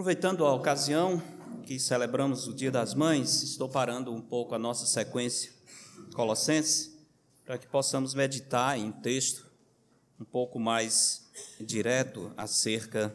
[0.00, 1.22] Aproveitando a ocasião
[1.62, 5.52] que celebramos o Dia das Mães, estou parando um pouco a nossa sequência
[6.14, 6.96] Colossenses
[7.44, 9.46] para que possamos meditar em um texto
[10.18, 11.30] um pouco mais
[11.60, 13.14] direto acerca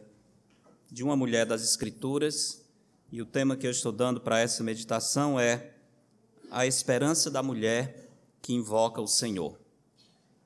[0.92, 2.64] de uma mulher das Escrituras.
[3.12, 5.72] E o tema que eu estou dando para essa meditação é
[6.52, 8.12] a esperança da mulher
[8.44, 9.60] que invoca o Senhor.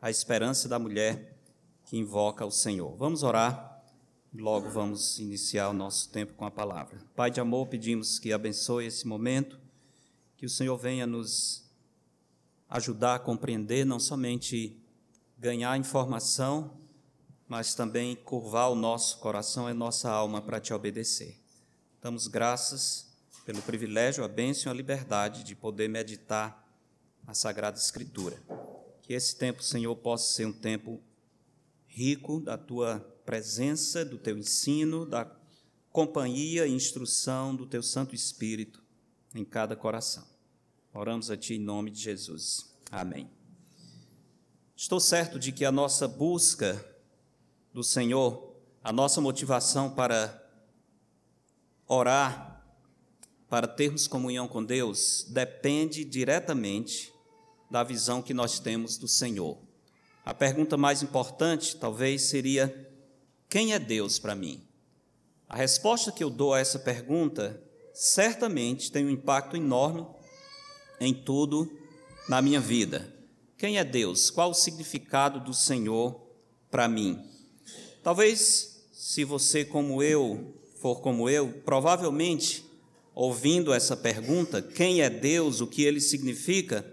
[0.01, 1.37] A esperança da mulher
[1.83, 2.95] que invoca o Senhor.
[2.95, 3.68] Vamos orar
[4.33, 6.99] Logo vamos iniciar o nosso tempo com a palavra.
[7.15, 9.59] Pai de amor, pedimos que abençoe esse momento,
[10.37, 11.67] que o Senhor venha nos
[12.69, 14.77] ajudar a compreender, não somente
[15.35, 16.77] ganhar informação,
[17.47, 21.35] mas também curvar o nosso coração e nossa alma para te obedecer.
[21.99, 23.11] Damos graças
[23.47, 26.69] pelo privilégio, a bênção e a liberdade de poder meditar
[27.25, 28.39] a Sagrada Escritura.
[29.01, 31.01] Que esse tempo, Senhor, possa ser um tempo
[31.87, 35.31] rico da tua presença, do teu ensino, da
[35.91, 38.83] companhia e instrução do teu Santo Espírito
[39.35, 40.25] em cada coração.
[40.91, 42.73] Oramos a Ti em nome de Jesus.
[42.89, 43.29] Amém.
[44.75, 46.83] Estou certo de que a nossa busca
[47.71, 50.43] do Senhor, a nossa motivação para
[51.87, 52.65] orar,
[53.47, 57.13] para termos comunhão com Deus, depende diretamente
[57.69, 59.55] da visão que nós temos do Senhor.
[60.25, 62.88] A pergunta mais importante, talvez, seria:
[63.49, 64.61] quem é Deus para mim?
[65.47, 67.59] A resposta que eu dou a essa pergunta
[67.91, 70.05] certamente tem um impacto enorme
[70.99, 71.67] em tudo
[72.29, 73.11] na minha vida.
[73.57, 74.29] Quem é Deus?
[74.29, 76.21] Qual o significado do Senhor
[76.69, 77.27] para mim?
[78.03, 82.63] Talvez, se você, como eu, for como eu, provavelmente,
[83.15, 86.85] ouvindo essa pergunta, quem é Deus, o que ele significa,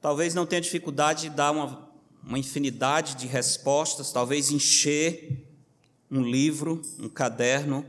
[0.00, 1.83] talvez não tenha dificuldade de dar uma
[2.26, 5.46] uma infinidade de respostas, talvez encher
[6.10, 7.84] um livro, um caderno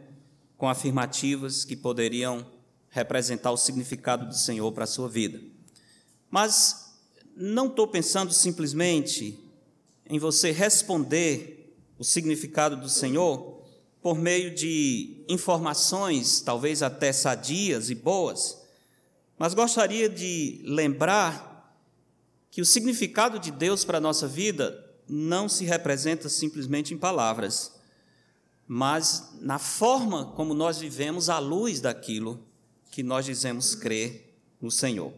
[0.57, 2.46] com afirmativas que poderiam
[2.90, 5.41] representar o significado do Senhor para a sua vida.
[6.29, 6.94] Mas
[7.35, 9.40] não estou pensando simplesmente
[10.09, 13.62] em você responder o significado do Senhor
[14.02, 18.62] por meio de informações, talvez até sadias e boas,
[19.38, 21.54] mas gostaria de lembrar
[22.55, 27.73] que o significado de Deus para a nossa vida não se representa simplesmente em palavras,
[28.66, 32.39] mas na forma como nós vivemos à luz daquilo
[32.91, 35.11] que nós dizemos crer no Senhor.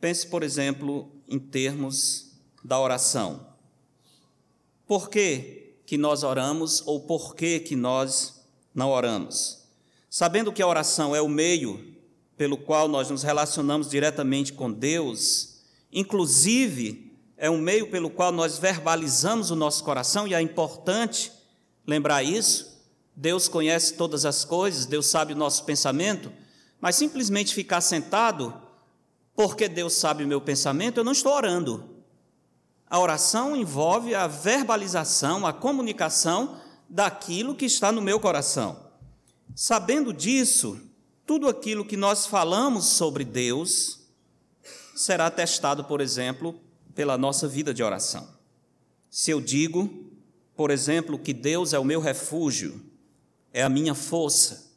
[0.00, 2.32] Pense, por exemplo, em termos
[2.64, 3.48] da oração.
[4.86, 9.68] Por que, que nós oramos ou por que, que nós não oramos?
[10.08, 11.94] Sabendo que a oração é o meio
[12.34, 15.51] pelo qual nós nos relacionamos diretamente com Deus,
[15.92, 21.32] Inclusive, é um meio pelo qual nós verbalizamos o nosso coração, e é importante
[21.86, 22.80] lembrar isso.
[23.14, 26.32] Deus conhece todas as coisas, Deus sabe o nosso pensamento,
[26.80, 28.54] mas simplesmente ficar sentado,
[29.34, 31.90] porque Deus sabe o meu pensamento, eu não estou orando.
[32.88, 38.90] A oração envolve a verbalização, a comunicação daquilo que está no meu coração.
[39.54, 40.80] Sabendo disso,
[41.26, 44.01] tudo aquilo que nós falamos sobre Deus,
[44.94, 46.58] será testado, por exemplo,
[46.94, 48.28] pela nossa vida de oração.
[49.10, 50.10] Se eu digo,
[50.54, 52.80] por exemplo, que Deus é o meu refúgio,
[53.52, 54.72] é a minha força,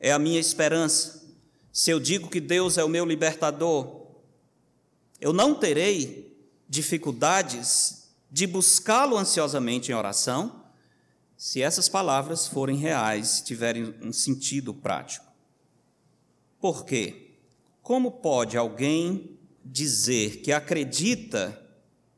[0.00, 1.18] é a minha esperança,
[1.72, 4.06] se eu digo que Deus é o meu libertador,
[5.20, 6.36] eu não terei
[6.68, 10.64] dificuldades de buscá-lo ansiosamente em oração,
[11.36, 15.24] se essas palavras forem reais, tiverem um sentido prático.
[16.60, 17.36] Por quê?
[17.80, 19.37] Como pode alguém
[19.70, 21.60] dizer que acredita,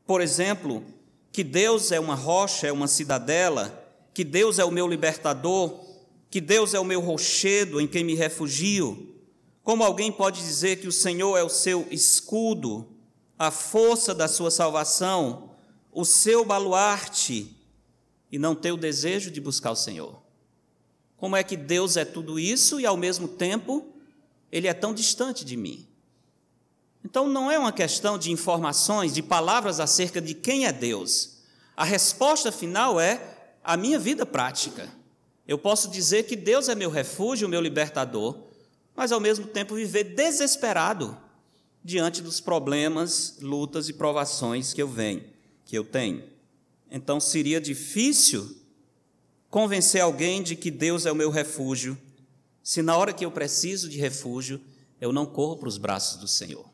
[0.06, 0.84] por exemplo,
[1.33, 3.77] que Deus é uma rocha, é uma cidadela,
[4.15, 5.84] que Deus é o meu libertador,
[6.31, 9.15] que Deus é o meu rochedo em quem me refugio,
[9.63, 12.89] como alguém pode dizer que o Senhor é o seu escudo,
[13.39, 15.51] a força da sua salvação,
[15.92, 17.57] o seu baluarte,
[18.33, 20.22] e não ter o desejo de buscar o Senhor?
[21.16, 23.86] Como é que Deus é tudo isso e ao mesmo tempo
[24.53, 25.86] ele é tão distante de mim?
[27.05, 31.39] Então não é uma questão de informações, de palavras acerca de quem é Deus.
[31.77, 33.21] A resposta final é
[33.65, 34.89] a minha vida prática.
[35.49, 38.37] Eu posso dizer que Deus é meu refúgio, meu libertador,
[38.95, 41.17] mas ao mesmo tempo viver desesperado
[41.83, 45.25] diante dos problemas, lutas e provações que eu venho,
[45.65, 46.23] que eu tenho.
[46.91, 48.57] Então seria difícil
[49.49, 51.99] convencer alguém de que Deus é o meu refúgio,
[52.63, 54.61] se na hora que eu preciso de refúgio,
[55.01, 56.70] eu não corro para os braços do Senhor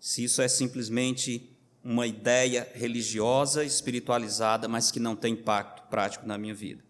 [0.00, 1.50] se isso é simplesmente
[1.82, 6.84] uma ideia religiosa, espiritualizada, mas que não tem impacto prático na minha vida.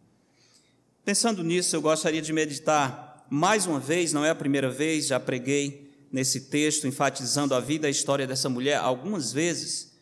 [1.05, 5.21] Pensando nisso, eu gostaria de meditar mais uma vez, não é a primeira vez, já
[5.21, 9.93] preguei nesse texto enfatizando a vida e a história dessa mulher algumas vezes,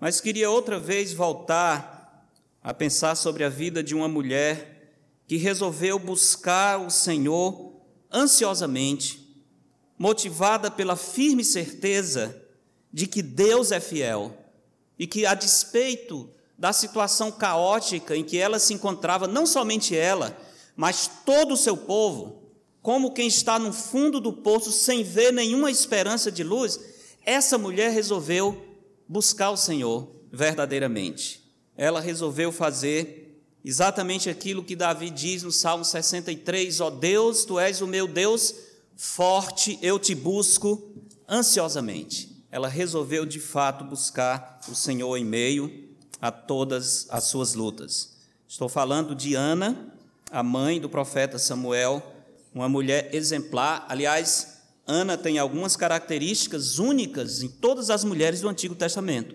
[0.00, 2.28] mas queria outra vez voltar
[2.62, 4.94] a pensar sobre a vida de uma mulher
[5.26, 7.80] que resolveu buscar o Senhor
[8.12, 9.20] ansiosamente,
[9.96, 12.41] motivada pela firme certeza
[12.92, 14.36] de que Deus é fiel
[14.98, 16.28] e que, a despeito
[16.58, 20.36] da situação caótica em que ela se encontrava, não somente ela,
[20.76, 22.42] mas todo o seu povo,
[22.80, 26.78] como quem está no fundo do poço sem ver nenhuma esperança de luz,
[27.24, 28.60] essa mulher resolveu
[29.08, 31.42] buscar o Senhor verdadeiramente.
[31.76, 37.58] Ela resolveu fazer exatamente aquilo que Davi diz no Salmo 63: Ó oh Deus, tu
[37.58, 38.54] és o meu Deus
[38.96, 40.92] forte, eu te busco
[41.28, 42.31] ansiosamente.
[42.52, 45.88] Ela resolveu de fato buscar o Senhor em meio
[46.20, 48.12] a todas as suas lutas.
[48.46, 49.92] Estou falando de Ana,
[50.30, 52.02] a mãe do profeta Samuel,
[52.54, 53.86] uma mulher exemplar.
[53.88, 59.34] Aliás, Ana tem algumas características únicas em todas as mulheres do Antigo Testamento.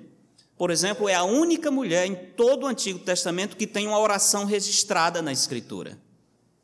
[0.55, 4.45] Por exemplo, é a única mulher em todo o Antigo Testamento que tem uma oração
[4.45, 5.97] registrada na Escritura.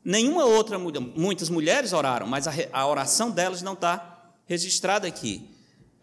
[0.04, 5.53] Nenhuma outra mulher, muitas mulheres oraram, mas a, oração delas não está registrada aqui.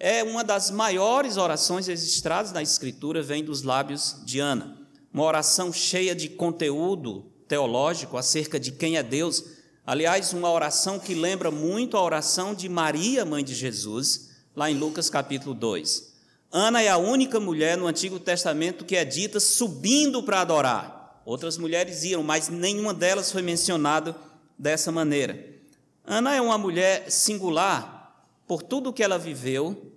[0.04, 4.76] É uma das maiores orações registradas na Escritura, vem dos lábios de Ana.
[5.14, 9.44] Uma oração cheia de conteúdo teológico acerca de quem é Deus.
[9.86, 14.74] Aliás, uma oração que lembra muito a oração de Maria, mãe de Jesus, lá em
[14.76, 16.12] Lucas capítulo 2.
[16.52, 21.22] Ana é a única mulher no Antigo Testamento que é dita subindo para adorar.
[21.24, 24.16] Outras mulheres iam, mas nenhuma delas foi mencionada
[24.58, 25.46] dessa maneira.
[26.04, 28.01] Ana é uma mulher singular
[28.52, 29.94] por tudo que ela viveu,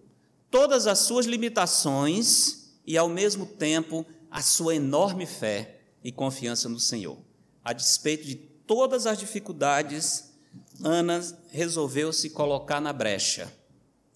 [0.48, 6.78] todas as suas limitações e, ao mesmo tempo, a sua enorme fé e confiança no
[6.78, 7.18] Senhor
[7.64, 10.32] a despeito de todas as dificuldades,
[10.80, 11.20] Ana
[11.50, 13.52] resolveu se colocar na brecha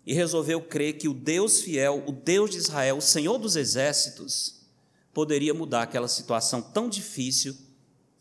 [0.06, 4.61] e resolveu crer que o Deus fiel, o Deus de Israel, o Senhor dos exércitos,
[5.12, 7.56] poderia mudar aquela situação tão difícil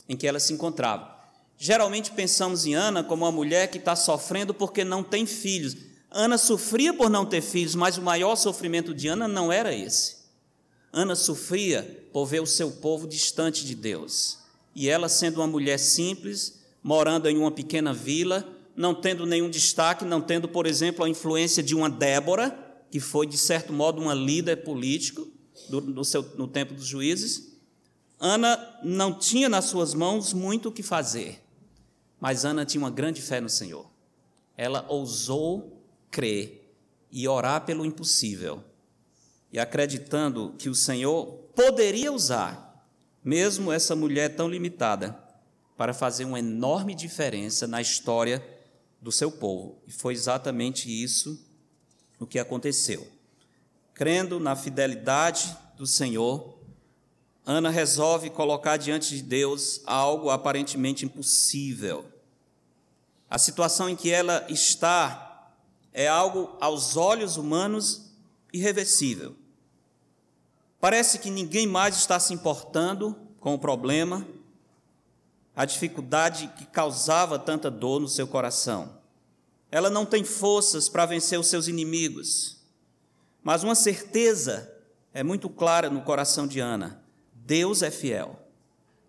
[0.10, 1.16] em que ela se encontrava.
[1.58, 5.76] Geralmente pensamos em Ana como uma mulher que está sofrendo porque não tem filhos.
[6.10, 10.18] Ana sofria por não ter filhos, mas o maior sofrimento de Ana não era esse.
[10.92, 14.40] Ana sofria por ver o seu povo distante de Deus
[14.80, 20.06] e ela, sendo uma mulher simples, morando em uma pequena vila, não tendo nenhum destaque,
[20.06, 22.56] não tendo, por exemplo, a influência de uma Débora,
[22.92, 25.28] que foi, de certo modo, uma líder político
[25.68, 27.58] no, seu, no tempo dos juízes,
[28.20, 31.44] Ana não tinha nas suas mãos muito o que fazer,
[32.20, 33.90] mas Ana tinha uma grande fé no Senhor.
[34.56, 35.77] Ela ousou
[36.12, 36.74] crer
[37.12, 38.64] e orar pelo impossível,
[39.52, 41.26] e acreditando que o Senhor
[41.56, 42.68] poderia usar
[43.24, 45.22] mesmo essa mulher tão limitada,
[45.76, 48.42] para fazer uma enorme diferença na história
[49.02, 49.82] do seu povo.
[49.86, 51.46] E foi exatamente isso
[52.20, 53.06] o que aconteceu.
[53.94, 56.58] Crendo na fidelidade do Senhor,
[57.46, 62.06] Ana resolve colocar diante de Deus algo aparentemente impossível.
[63.30, 65.27] A situação em que ela está
[65.98, 68.12] é algo aos olhos humanos
[68.54, 69.36] irreversível.
[70.80, 74.24] Parece que ninguém mais está se importando com o problema,
[75.56, 79.00] a dificuldade que causava tanta dor no seu coração.
[79.72, 82.58] Ela não tem forças para vencer os seus inimigos,
[83.42, 84.72] mas uma certeza
[85.16, 88.40] é muito clara no coração de Ana: Deus é fiel.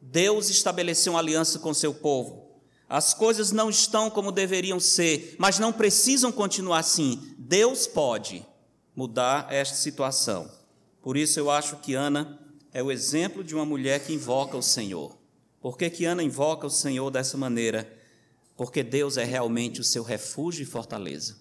[0.00, 2.47] Deus estabeleceu uma aliança com seu povo.
[2.88, 7.34] As coisas não estão como deveriam ser, mas não precisam continuar assim.
[7.36, 8.46] Deus pode
[8.96, 10.50] mudar esta situação.
[11.02, 12.38] Por isso eu acho que Ana
[12.72, 15.16] é o exemplo de uma mulher que invoca o Senhor.
[15.60, 17.92] Por que, que Ana invoca o Senhor dessa maneira?
[18.56, 21.36] Porque Deus é realmente o seu refúgio e fortaleza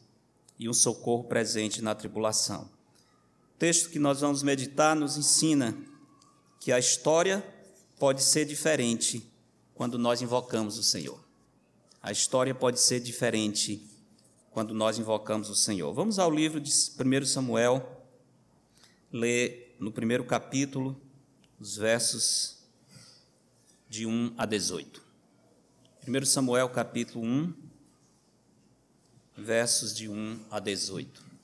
[0.59, 2.69] e um socorro presente na tribulação.
[3.55, 5.77] O texto que nós vamos meditar nos ensina
[6.59, 7.43] que a história
[7.97, 9.31] pode ser diferente
[9.73, 11.26] quando nós invocamos o Senhor.
[12.01, 13.85] A história pode ser diferente
[14.51, 15.93] quando nós invocamos o Senhor.
[15.93, 18.05] Vamos ao livro de 1 Samuel,
[19.11, 20.99] ler no primeiro capítulo
[21.59, 22.57] os versos
[23.89, 25.01] de 1 a 18.
[26.07, 27.53] 1 Samuel capítulo 1,
[29.37, 31.36] versos de 1 a 18.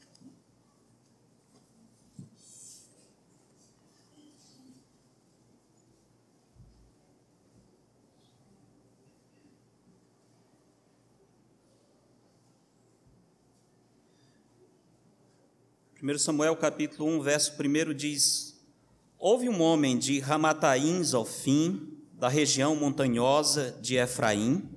[16.03, 18.60] Primeiro Samuel capítulo 1, verso 1 diz:
[19.17, 24.69] Houve um homem de Ramataim, Zofim, da região montanhosa de Efraim,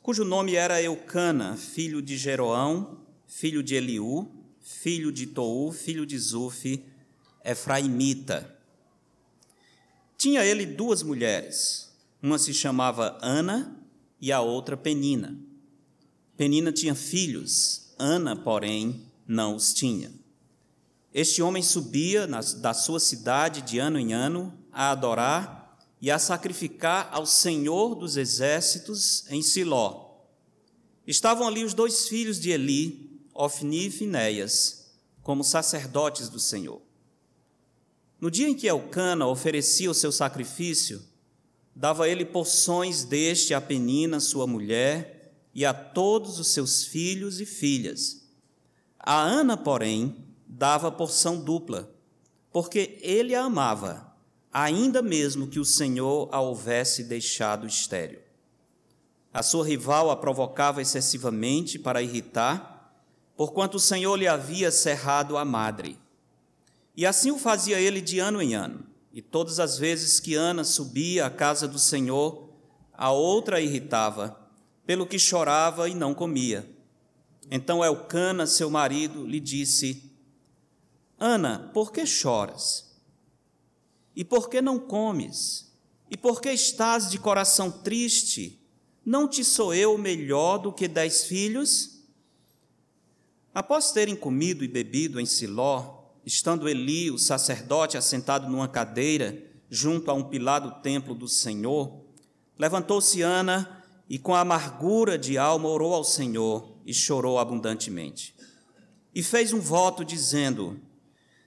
[0.00, 4.30] cujo nome era Eucana, filho de Jeroão, filho de Eliú,
[4.60, 6.84] filho de Tou, filho de Zufi,
[7.44, 8.56] Efraimita.
[10.16, 11.92] Tinha ele duas mulheres,
[12.22, 13.76] uma se chamava Ana
[14.20, 15.36] e a outra Penina.
[16.36, 20.22] Penina tinha filhos, Ana, porém, não os tinha.
[21.14, 27.08] Este homem subia da sua cidade de ano em ano a adorar e a sacrificar
[27.12, 30.10] ao Senhor dos exércitos em Siló.
[31.06, 34.92] Estavam ali os dois filhos de Eli, Ofni e Finéias,
[35.22, 36.82] como sacerdotes do Senhor.
[38.20, 41.00] No dia em que Elcana oferecia o seu sacrifício,
[41.76, 47.46] dava ele porções deste a Penina, sua mulher, e a todos os seus filhos e
[47.46, 48.26] filhas.
[48.98, 50.23] A Ana, porém,
[50.56, 51.92] dava porção dupla,
[52.52, 54.14] porque ele a amava,
[54.52, 58.20] ainda mesmo que o Senhor a houvesse deixado estéril.
[59.32, 62.94] A sua rival a provocava excessivamente para irritar,
[63.36, 65.98] porquanto o Senhor lhe havia cerrado a madre.
[66.96, 68.86] E assim o fazia ele de ano em ano.
[69.12, 72.48] E todas as vezes que Ana subia à casa do Senhor,
[72.92, 74.38] a outra a irritava,
[74.86, 76.68] pelo que chorava e não comia.
[77.50, 80.13] Então Elcana, seu marido, lhe disse:
[81.26, 82.94] Ana, por que choras?
[84.14, 85.74] E por que não comes?
[86.10, 88.60] E por que estás de coração triste?
[89.02, 92.02] Não te sou eu melhor do que dez filhos?
[93.54, 100.10] Após terem comido e bebido em Siló, estando Eli, o sacerdote, assentado numa cadeira, junto
[100.10, 102.04] a um pilar do templo do Senhor,
[102.58, 108.36] levantou-se Ana e, com amargura de alma, orou ao Senhor e chorou abundantemente.
[109.14, 110.78] E fez um voto, dizendo: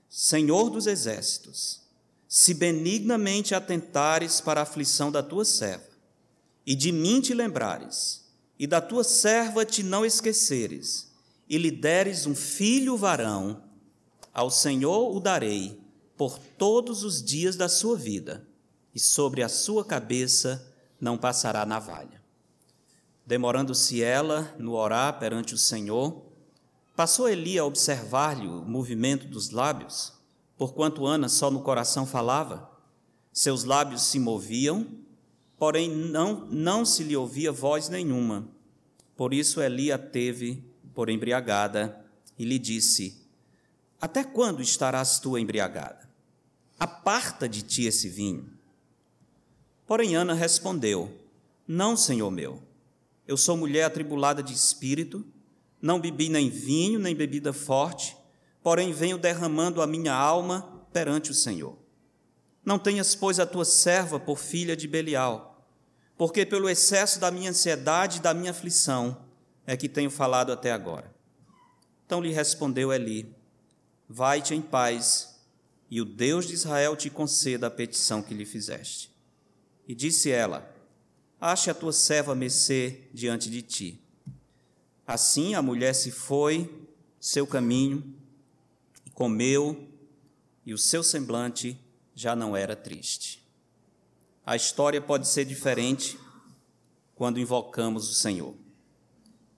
[0.09, 1.81] Senhor dos exércitos,
[2.27, 5.87] se benignamente atentares para a aflição da tua serva,
[6.65, 8.25] e de mim te lembrares,
[8.59, 11.11] e da tua serva te não esqueceres,
[11.47, 13.63] e lhe deres um filho varão,
[14.33, 15.79] ao Senhor o darei
[16.17, 18.45] por todos os dias da sua vida,
[18.93, 22.21] e sobre a sua cabeça não passará navalha.
[23.25, 26.26] Demorando-se ela no orar perante o Senhor,
[26.97, 30.13] Passou Eli a observar-lhe o movimento dos lábios,
[30.57, 32.71] porquanto Ana só no coração falava.
[33.31, 34.87] Seus lábios se moviam,
[35.59, 38.47] porém não, não se lhe ouvia voz nenhuma.
[39.15, 40.63] Por isso Eli a teve
[40.95, 42.03] por embriagada
[42.35, 43.15] e lhe disse:
[44.01, 46.09] Até quando estarás tu embriagada?
[46.79, 48.49] Aparta de ti esse vinho.
[49.85, 51.15] Porém Ana respondeu:
[51.67, 52.59] Não, senhor meu.
[53.27, 55.23] Eu sou mulher atribulada de espírito
[55.81, 58.17] não bebi nem vinho, nem bebida forte,
[58.61, 61.77] porém venho derramando a minha alma perante o Senhor.
[62.65, 65.65] Não tenhas, pois, a tua serva por filha de Belial,
[66.17, 69.25] porque pelo excesso da minha ansiedade e da minha aflição
[69.65, 71.13] é que tenho falado até agora.
[72.05, 73.33] Então lhe respondeu Eli:
[74.09, 75.39] Vai-te em paz,
[75.89, 79.15] e o Deus de Israel te conceda a petição que lhe fizeste.
[79.87, 80.73] E disse ela:
[81.39, 84.06] Ache a tua serva mercê diante de ti.
[85.07, 86.69] Assim a mulher se foi
[87.17, 88.13] seu caminho,
[89.13, 89.87] comeu,
[90.65, 91.79] e o seu semblante
[92.13, 93.41] já não era triste.
[94.45, 96.19] A história pode ser diferente
[97.15, 98.53] quando invocamos o Senhor.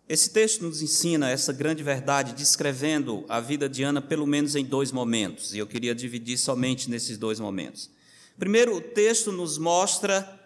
[0.07, 4.63] Esse texto nos ensina essa grande verdade, descrevendo a vida de Ana pelo menos em
[4.63, 7.89] dois momentos, e eu queria dividir somente nesses dois momentos.
[8.37, 10.39] Primeiro, o texto nos mostra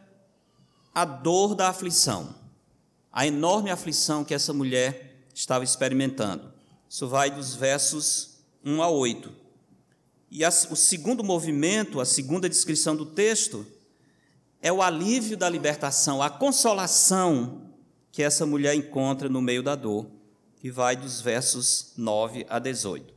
[0.95, 2.42] a dor da aflição
[3.13, 6.51] a enorme aflição que essa mulher estava experimentando.
[6.89, 9.31] Isso vai dos versos 1 a 8.
[10.31, 13.67] E a, o segundo movimento, a segunda descrição do texto,
[14.59, 17.69] é o alívio da libertação, a consolação
[18.11, 20.07] que essa mulher encontra no meio da dor,
[20.59, 23.13] que vai dos versos 9 a 18.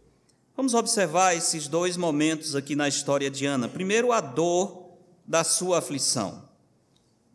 [0.55, 3.69] Vamos observar esses dois momentos aqui na história de Ana.
[3.69, 4.91] Primeiro, a dor
[5.27, 6.47] da sua aflição.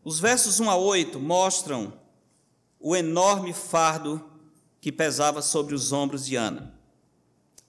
[0.03, 2.00] Os versos 1 a 8 mostram
[2.81, 4.23] o enorme fardo
[4.79, 6.73] que pesava sobre os ombros de Ana.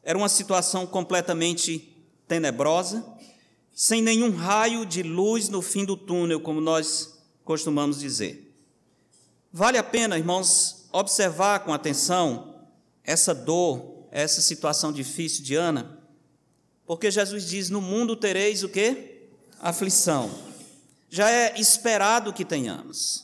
[0.02, 1.95] Era uma situação completamente
[2.26, 3.04] tenebrosa,
[3.75, 8.52] sem nenhum raio de luz no fim do túnel, como nós costumamos dizer.
[9.52, 12.54] Vale a pena, irmãos, observar com atenção
[13.04, 15.99] essa dor, essa situação difícil de Ana,
[16.87, 19.28] porque Jesus diz: No mundo tereis o que?
[19.61, 20.31] Aflição.
[21.09, 23.22] Já é esperado que tenhamos.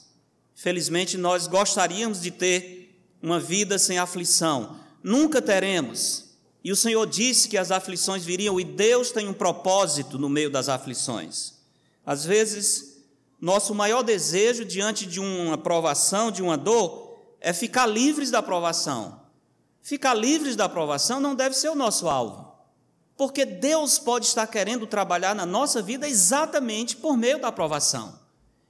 [0.58, 4.76] Felizmente, nós gostaríamos de ter uma vida sem aflição.
[5.04, 6.30] Nunca teremos.
[6.64, 10.50] E o Senhor disse que as aflições viriam, e Deus tem um propósito no meio
[10.50, 11.52] das aflições.
[12.04, 12.96] Às vezes,
[13.40, 19.20] nosso maior desejo diante de uma provação, de uma dor, é ficar livres da provação.
[19.80, 22.52] Ficar livres da provação não deve ser o nosso alvo.
[23.16, 28.18] Porque Deus pode estar querendo trabalhar na nossa vida exatamente por meio da provação.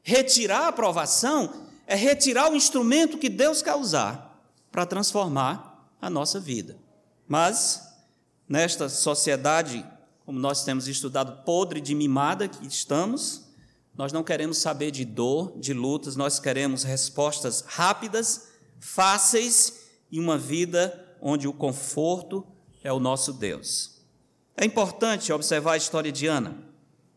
[0.02, 4.38] Retirar a provação é retirar o instrumento que Deus quer usar
[4.70, 6.76] para transformar a nossa vida.
[7.26, 7.82] Mas,
[8.46, 9.84] nesta sociedade,
[10.26, 13.48] como nós temos estudado, podre de mimada que estamos,
[13.96, 20.36] nós não queremos saber de dor, de lutas, nós queremos respostas rápidas, fáceis e uma
[20.36, 22.46] vida onde o conforto
[22.84, 24.02] é o nosso Deus.
[24.54, 26.54] É importante observar a história de Ana,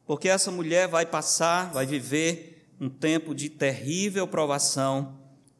[0.05, 2.50] porque essa mulher vai passar, vai viver
[2.81, 5.19] um tempo de terrível provação,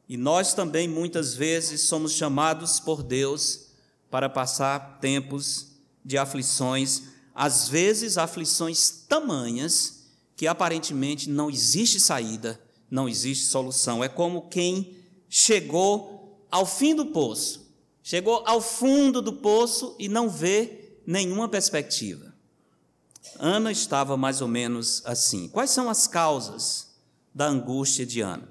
[0.10, 3.68] e nós também muitas vezes somos chamados por Deus
[4.10, 5.68] para passar tempos
[6.04, 7.04] de aflições,
[7.36, 12.60] às vezes aflições tamanhas que aparentemente não existe saída,
[12.90, 14.04] não existe solução.
[14.04, 14.98] É como quem
[15.30, 22.34] chegou ao fim do poço, chegou ao fundo do poço e não vê nenhuma perspectiva.
[23.38, 25.48] Ana estava mais ou menos assim.
[25.48, 26.91] Quais são as causas
[27.34, 28.48] da angústia de Ana?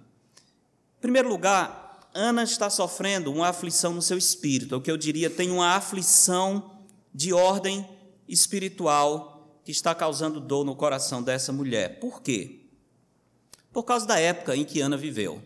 [0.98, 5.30] Em primeiro lugar, Ana está sofrendo uma aflição no seu espírito, o que eu diria
[5.30, 6.78] tem uma aflição
[7.14, 7.88] de ordem
[8.28, 12.00] espiritual que está causando dor no coração dessa mulher.
[12.00, 12.60] Por quê?
[13.72, 15.42] Por causa da época em que Ana viveu.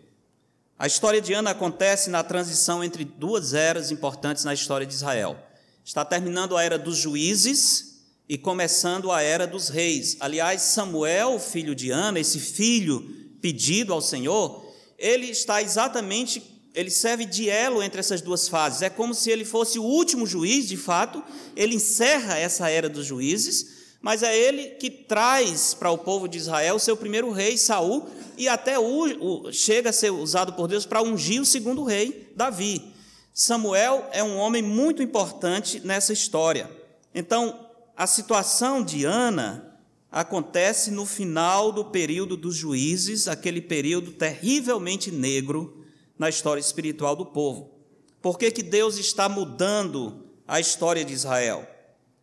[0.78, 5.38] A história de Ana acontece na transição entre duas eras importantes na história de Israel.
[5.84, 10.16] Está terminando a era dos juízes e começando a era dos reis.
[10.20, 14.64] Aliás, Samuel, filho de Ana, esse filho pedido ao Senhor,
[14.98, 16.42] ele está exatamente
[16.74, 18.80] ele serve de elo entre essas duas fases.
[18.80, 21.22] É como se ele fosse o último juiz, de fato,
[21.54, 26.38] ele encerra essa era dos juízes, mas é ele que traz para o povo de
[26.38, 30.66] Israel o seu primeiro rei, Saul, e até o, o, chega a ser usado por
[30.66, 32.92] Deus para ungir o segundo rei, Davi.
[33.32, 36.68] Samuel é um homem muito importante nessa história.
[37.14, 39.73] Então, a situação de Ana
[40.14, 45.84] acontece no final do período dos juízes, aquele período terrivelmente negro
[46.16, 47.74] na história espiritual do povo.
[48.22, 51.68] Por que, que Deus está mudando a história de Israel?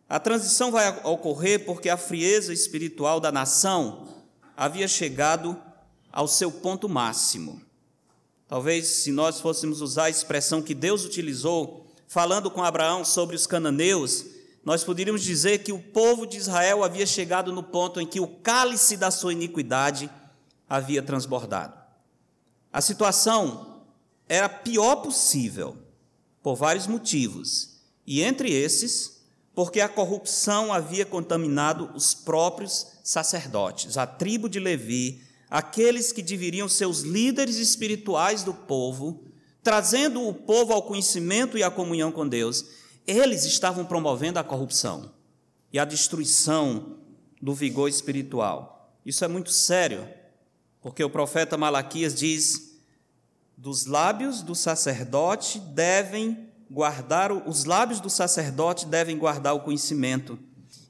[0.08, 4.08] A transição vai ocorrer porque a frieza espiritual da nação
[4.56, 5.54] havia chegado
[6.10, 7.60] ao seu ponto máximo.
[8.48, 13.46] Talvez, se nós fôssemos usar a expressão que Deus utilizou, falando com Abraão sobre os
[13.46, 14.24] cananeus,
[14.64, 18.26] nós poderíamos dizer que o povo de Israel havia chegado no ponto em que o
[18.26, 20.10] cálice da sua iniquidade
[20.68, 21.74] havia transbordado.
[22.72, 23.82] A situação
[24.28, 25.76] era pior possível,
[26.42, 29.20] por vários motivos, e entre esses,
[29.54, 36.68] porque a corrupção havia contaminado os próprios sacerdotes, a tribo de Levi, aqueles que deveriam
[36.68, 39.24] ser os líderes espirituais do povo,
[39.62, 42.64] trazendo o povo ao conhecimento e à comunhão com Deus,
[43.06, 45.12] eles estavam promovendo a corrupção
[45.72, 46.98] e a destruição
[47.40, 48.96] do vigor espiritual.
[49.04, 50.08] Isso é muito sério,
[50.80, 52.72] porque o profeta Malaquias diz
[53.56, 60.38] dos lábios do sacerdote devem guardar, os lábios do sacerdote devem guardar o conhecimento,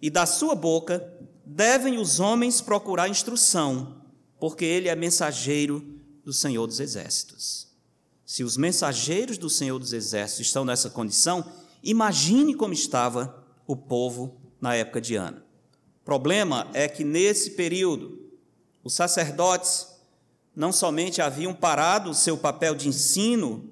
[0.00, 1.12] e da sua boca
[1.44, 4.02] devem os homens procurar instrução,
[4.38, 7.68] porque ele é mensageiro do Senhor dos Exércitos.
[8.24, 11.44] Se os mensageiros do Senhor dos Exércitos estão nessa condição,
[11.82, 15.44] imagine como estava o povo na época de Ana.
[16.02, 18.30] O problema é que nesse período,
[18.82, 19.88] os sacerdotes
[20.54, 23.70] não somente haviam parado o seu papel de ensino,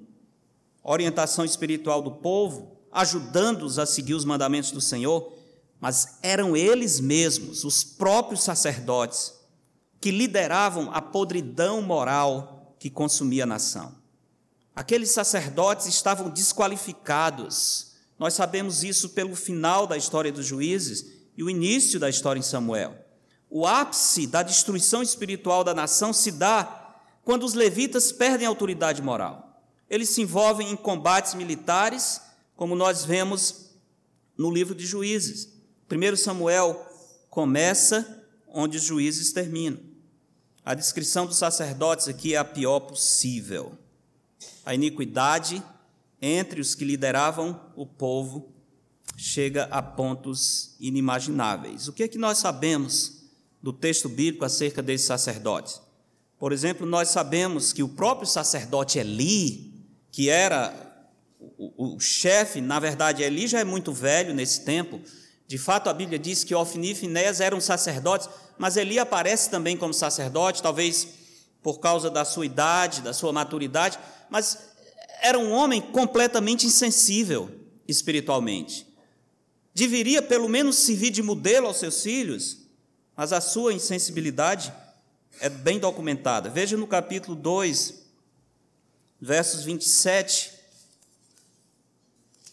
[0.83, 5.33] orientação espiritual do povo, ajudando-os a seguir os mandamentos do Senhor,
[5.79, 9.33] mas eram eles mesmos, os próprios sacerdotes,
[9.99, 13.95] que lideravam a podridão moral que consumia a nação.
[14.75, 17.90] Aqueles sacerdotes estavam desqualificados.
[18.21, 22.43] Nós sabemos isso pelo final da história dos juízes e o início da história em
[22.43, 22.95] Samuel.
[23.49, 29.65] O ápice da destruição espiritual da nação se dá quando os levitas perdem autoridade moral.
[29.89, 32.21] Eles se envolvem em combates militares,
[32.55, 33.71] como nós vemos
[34.37, 35.57] no livro de Juízes.
[35.91, 36.79] 1 Samuel
[37.27, 39.79] começa onde os juízes terminam.
[40.63, 43.75] A descrição dos sacerdotes aqui é a pior possível.
[44.63, 45.63] A iniquidade
[46.21, 48.53] entre os que lideravam o povo
[49.17, 51.87] chega a pontos inimagináveis.
[51.87, 53.21] O que é que nós sabemos
[53.61, 55.81] do texto bíblico acerca desses sacerdotes.
[56.39, 59.71] Por exemplo, nós sabemos que o próprio sacerdote Eli,
[60.11, 60.73] que era
[61.39, 64.99] o, o chefe, na verdade, Eli já é muito velho nesse tempo,
[65.51, 69.75] De fato, a Bíblia diz que Ofni e Finéias eram sacerdotes, mas Eli aparece também
[69.75, 71.05] como sacerdote, talvez
[71.61, 74.70] por causa da sua idade, da sua maturidade, mas
[75.21, 77.49] era um homem completamente insensível
[77.87, 78.87] espiritualmente.
[79.73, 82.57] Deveria pelo menos servir de modelo aos seus filhos,
[83.15, 84.73] mas a sua insensibilidade
[85.39, 86.49] é bem documentada.
[86.49, 88.01] Veja no capítulo 2,
[89.21, 90.51] versos 27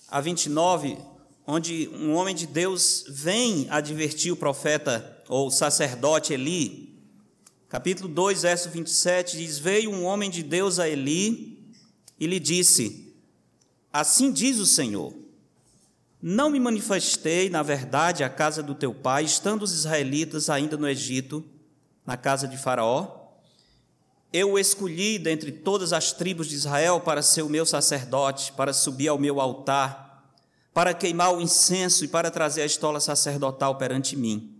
[0.06, 0.98] a 29,
[1.46, 6.94] onde um homem de Deus vem advertir o profeta ou sacerdote Eli.
[7.68, 11.57] Capítulo 2, verso 27 diz: Veio um homem de Deus a Eli
[12.18, 13.14] e lhe disse:
[13.92, 15.14] Assim diz o Senhor:
[16.20, 20.88] Não me manifestei, na verdade, à casa do teu pai, estando os israelitas ainda no
[20.88, 21.44] Egito,
[22.04, 23.16] na casa de Faraó?
[24.30, 28.74] Eu o escolhi dentre todas as tribos de Israel para ser o meu sacerdote, para
[28.74, 30.34] subir ao meu altar,
[30.74, 34.54] para queimar o incenso e para trazer a estola sacerdotal perante mim.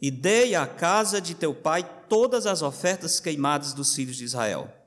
[0.00, 4.79] E dei à casa de teu pai todas as ofertas queimadas dos filhos de Israel.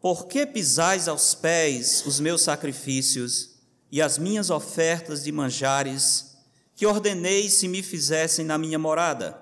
[0.00, 3.56] Por que pisais aos pés os meus sacrifícios
[3.90, 6.36] e as minhas ofertas de manjares,
[6.74, 9.40] que ordenei se me fizessem na minha morada?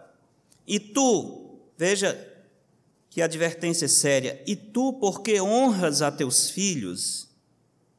[0.66, 2.32] E tu, veja
[3.10, 7.28] que advertência séria, e tu, porque honras a teus filhos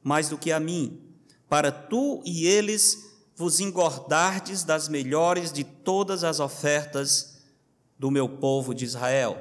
[0.03, 1.01] mais do que a mim,
[1.49, 7.41] para tu e eles vos engordardes das melhores de todas as ofertas
[7.97, 9.37] do meu povo de Israel.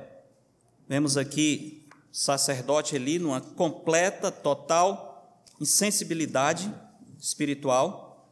[0.89, 1.84] Vemos aqui
[2.17, 6.73] sacerdote Eli numa completa, total insensibilidade
[7.19, 8.31] espiritual.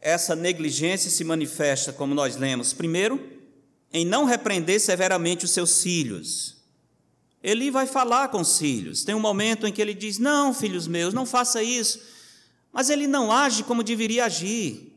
[0.00, 3.20] Essa negligência se manifesta, como nós lemos, primeiro,
[3.92, 6.58] em não repreender severamente os seus filhos.
[7.42, 9.02] Ele vai falar com os filhos.
[9.02, 12.00] Tem um momento em que ele diz: Não, filhos meus, não faça isso.
[12.72, 14.92] Mas ele não age como deveria agir.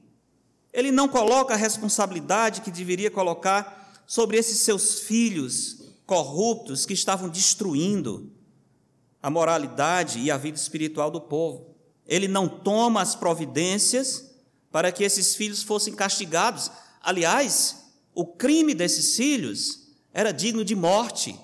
[0.71, 5.78] Ele não coloca a responsabilidade que deveria colocar sobre esses seus filhos
[6.09, 8.31] corruptos que estavam destruindo
[9.21, 11.75] a moralidade e a vida espiritual do povo.
[12.07, 14.31] Ele não toma as providências
[14.71, 16.71] para que esses filhos fossem castigados.
[16.99, 21.39] Aliás, o crime desses filhos era digno de morte.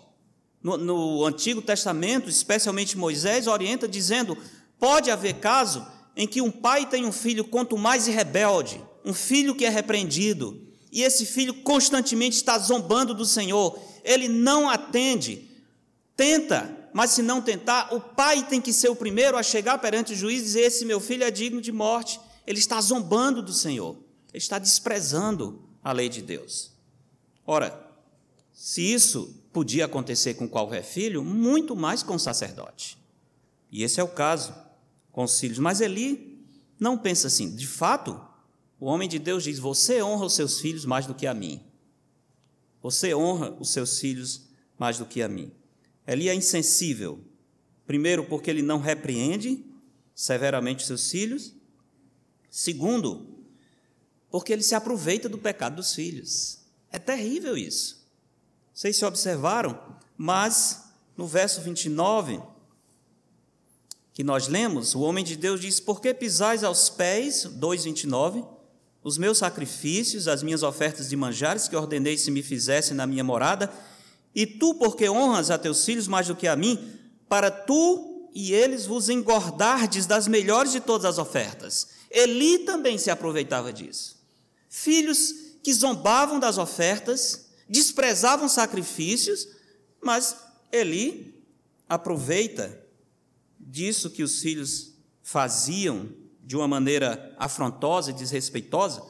[0.63, 4.35] No, no, Antigo Testamento, especialmente Moisés, orienta dizendo:
[4.79, 9.53] pode haver caso em que um pai tem um filho quanto mais rebelde, um filho
[9.53, 10.59] que é repreendido,
[10.91, 15.49] e esse filho constantemente está zombando do Senhor, ele não atende,
[16.15, 20.13] tenta, mas se não tentar, o pai tem que ser o primeiro a chegar perante
[20.13, 23.51] o juiz e dizer: esse meu filho é digno de morte, ele está zombando do
[23.51, 23.97] Senhor,
[24.31, 26.71] ele está desprezando a lei de Deus.
[27.45, 27.83] Ora,
[28.53, 32.97] se isso podia acontecer com qualquer filho, muito mais com o sacerdote.
[33.71, 34.53] E esse é o caso
[35.11, 35.59] com os filhos.
[35.59, 36.39] Mas Eli
[36.79, 37.55] não pensa assim.
[37.55, 38.19] De fato,
[38.79, 41.61] o homem de Deus diz: Você honra os seus filhos mais do que a mim.
[42.85, 44.43] Você honra os seus filhos
[44.77, 45.51] mais do que a mim.
[46.05, 47.19] Eli é insensível.
[47.83, 49.65] Primeiro, porque ele não repreende
[50.13, 51.55] severamente seus filhos.
[52.47, 53.43] Segundo,
[54.29, 56.59] porque ele se aproveita do pecado dos filhos.
[56.91, 58.07] É terrível isso.
[58.71, 62.39] Vocês se observaram, mas no verso 29
[64.13, 68.47] que nós lemos, o homem de Deus diz: Por que pisais aos pés, 2,29,
[69.05, 73.23] os meus sacrifícios, as minhas ofertas de manjares que ordenei se me fizessem na minha
[73.23, 73.71] morada,
[74.33, 76.91] e tu, porque honras a teus filhos mais do que a mim,
[77.29, 81.89] para tu e eles vos engordardes das melhores de todas as ofertas.
[82.09, 84.17] Eli também se aproveitava disso.
[84.67, 89.47] Filhos que zombavam das ofertas, desprezavam sacrifícios,
[90.01, 90.35] mas
[90.71, 91.45] Eli
[91.87, 92.75] aproveita
[93.59, 96.09] disso que os filhos faziam
[96.45, 99.03] de uma maneira afrontosa e desrespeitosa,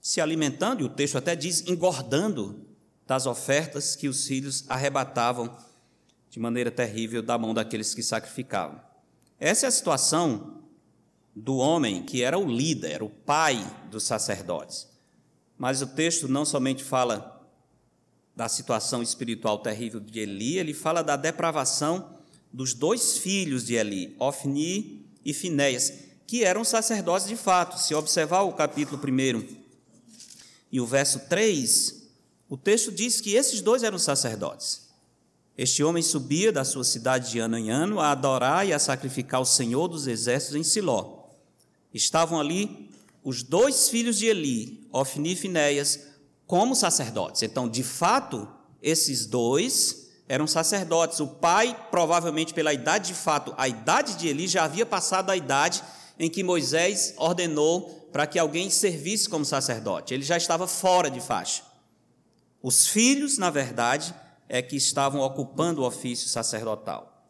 [0.00, 2.66] se alimentando, e o texto até diz engordando
[3.06, 5.56] das ofertas que os filhos arrebatavam
[6.28, 8.80] de maneira terrível da mão daqueles que sacrificavam.
[9.38, 10.62] Essa é a situação
[11.34, 14.88] do homem que era o líder, era o pai dos sacerdotes.
[15.56, 17.40] Mas o texto não somente fala
[18.34, 22.18] da situação espiritual terrível de Eli, ele fala da depravação
[22.52, 27.76] dos dois filhos de Eli, Ofni e Finéias, que eram sacerdotes de fato.
[27.76, 29.48] Se observar o capítulo 1
[30.70, 32.04] e o verso 3,
[32.48, 34.90] o texto diz que esses dois eram sacerdotes.
[35.58, 39.40] Este homem subia da sua cidade de ano em ano a adorar e a sacrificar
[39.40, 41.24] o Senhor dos exércitos em Siló.
[41.92, 42.92] Estavam ali
[43.24, 45.98] os dois filhos de Eli, Ofni e Finéias,
[46.46, 47.42] como sacerdotes.
[47.42, 48.48] Então, de fato,
[48.80, 51.18] esses dois eram sacerdotes.
[51.18, 55.36] O pai, provavelmente pela idade de fato, a idade de Eli já havia passado a
[55.36, 55.82] idade
[56.20, 60.12] em que Moisés ordenou para que alguém servisse como sacerdote.
[60.12, 61.62] Ele já estava fora de faixa.
[62.62, 64.14] Os filhos, na verdade,
[64.46, 67.26] é que estavam ocupando o ofício sacerdotal.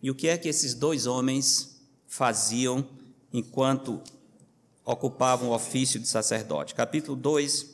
[0.00, 2.86] E o que é que esses dois homens faziam
[3.32, 4.00] enquanto
[4.84, 6.76] ocupavam o ofício de sacerdote?
[6.76, 7.66] Capítulo 2,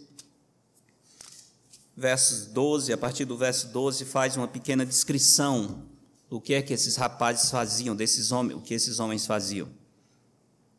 [1.95, 5.83] versos 12, a partir do verso 12, faz uma pequena descrição
[6.31, 9.69] do que é que esses rapazes faziam, desses homens, o que esses homens faziam.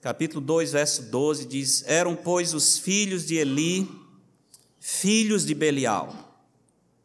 [0.06, 3.90] Capítulo 2, verso 12 diz: Eram, pois, os filhos de Eli,
[4.80, 6.46] filhos de Belial.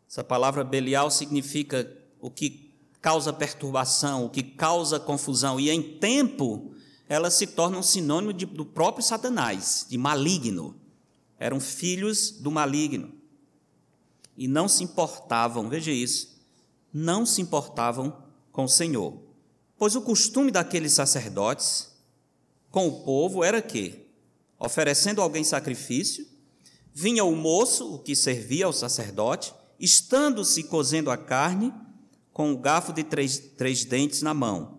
[0.07, 6.75] Essa palavra Belial significa o que causa perturbação, o que causa confusão, e em tempo
[7.09, 10.77] ela se torna um sinônimo de, do próprio Satanás, de maligno.
[11.39, 13.15] Eram filhos do maligno.
[14.37, 16.39] E não se importavam, veja isso,
[16.93, 18.15] não se importavam
[18.53, 19.19] com o Senhor.
[19.79, 21.90] Pois o costume daqueles sacerdotes
[22.71, 24.07] com o povo era que,
[24.59, 26.27] oferecendo alguém sacrifício,
[26.93, 31.73] vinha o moço, o que servia ao sacerdote, estando-se cozendo a carne,
[32.33, 34.79] com o garfo de três, três dentes na mão,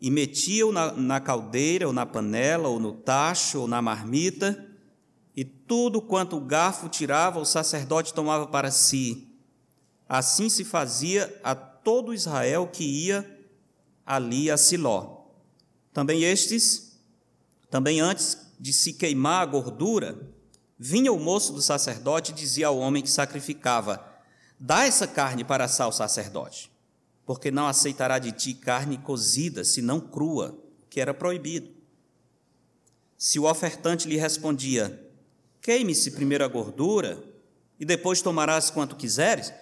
[0.00, 4.66] e metia-o na, na caldeira, ou na panela, ou no tacho, ou na marmita,
[5.36, 9.28] e tudo quanto o garfo tirava, o sacerdote tomava para si.
[10.08, 13.38] Assim se fazia a todo Israel que ia
[14.04, 15.26] ali a Siló.
[15.92, 16.87] Também estes,
[17.70, 20.18] também antes de se queimar a gordura,
[20.78, 24.04] vinha o moço do sacerdote e dizia ao homem que sacrificava:
[24.58, 26.70] Dá essa carne para assar o sacerdote,
[27.26, 31.70] porque não aceitará de ti carne cozida, senão crua, que era proibido.
[33.16, 35.06] Se o ofertante lhe respondia:
[35.60, 37.22] Queime-se primeiro a gordura,
[37.78, 39.52] e depois tomarás quanto quiseres,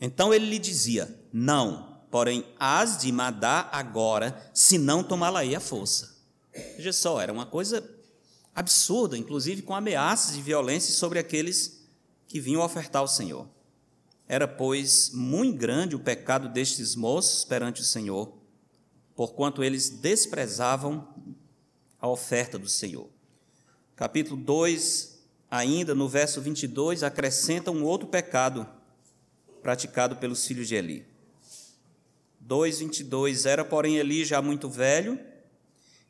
[0.00, 6.15] então ele lhe dizia: Não, porém hás de mandar agora, se não tomá-la-ei à força.
[6.76, 7.88] Veja só, era uma coisa
[8.54, 11.86] absurda, inclusive com ameaças de violência sobre aqueles
[12.26, 13.46] que vinham ofertar ao Senhor.
[14.26, 18.32] Era, pois, muito grande o pecado destes moços perante o Senhor,
[19.14, 21.06] porquanto eles desprezavam
[22.00, 23.08] a oferta do Senhor.
[23.94, 25.18] Capítulo 2,
[25.50, 28.66] ainda no verso 22, acrescenta um outro pecado
[29.62, 31.06] praticado pelos filhos de Eli.
[32.40, 35.18] 2:22 Era, porém, Eli já muito velho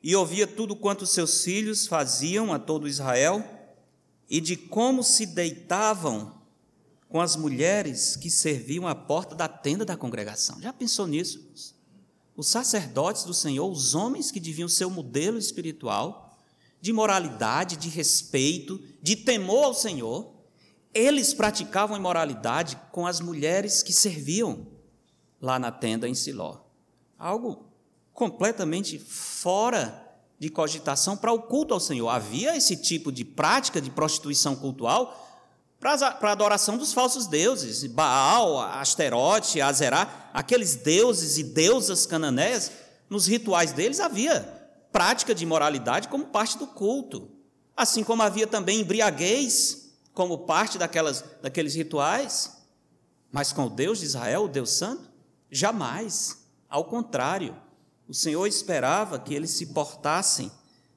[0.07, 3.45] e ouvia tudo quanto seus filhos faziam a todo Israel
[4.31, 6.33] e de como se deitavam
[7.09, 10.63] com as mulheres que serviam à porta da tenda da congregação.
[10.63, 11.51] Já pensou nisso?
[12.37, 16.39] Os sacerdotes do Senhor, os homens que deviam ser o modelo espiritual
[16.81, 20.33] de moralidade, de respeito, de temor ao Senhor,
[20.95, 24.69] eles praticavam imoralidade com as mulheres que serviam
[25.41, 26.61] lá na tenda em Siló.
[27.19, 27.66] Algo
[28.17, 30.03] completamente fora
[30.39, 32.09] de cogitação para o culto ao Senhor.
[32.09, 35.23] Havia esse tipo de prática de prostituição cultural
[35.79, 42.73] para a adoração dos falsos deuses, Baal, Asterote, Azerá, aqueles deuses e deusas cananeias,
[43.09, 44.41] nos rituais deles havia
[44.91, 47.31] prática de imoralidade como parte do culto.
[47.77, 52.57] Assim como havia também embriaguez como parte daquelas, daqueles rituais,
[53.31, 55.11] mas com o Deus de Israel, o Deus Santo?
[55.51, 56.47] Jamais.
[56.69, 57.55] Ao contrário,
[58.09, 60.51] o Senhor esperava que eles se portassem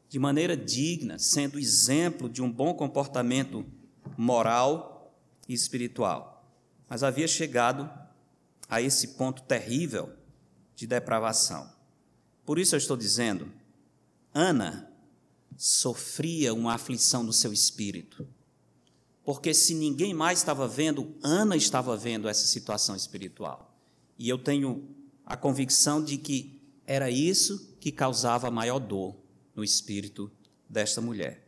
[0.08, 3.66] de maneira digna, sendo exemplo de um bom comportamento
[4.18, 5.14] moral
[5.48, 6.44] e espiritual.
[6.88, 7.90] Mas havia chegado
[8.68, 10.12] a esse ponto terrível
[10.76, 11.72] de depravação.
[12.46, 13.52] Por isso eu estou dizendo,
[14.34, 14.92] Ana
[15.58, 18.28] sofria uma aflição no seu espírito
[19.30, 23.80] porque se ninguém mais estava vendo, Ana estava vendo essa situação espiritual.
[24.18, 24.90] E eu tenho
[25.24, 26.59] a convicção de que
[26.90, 29.16] era isso que causava maior dor
[29.56, 30.32] no espírito
[30.68, 31.48] desta mulher.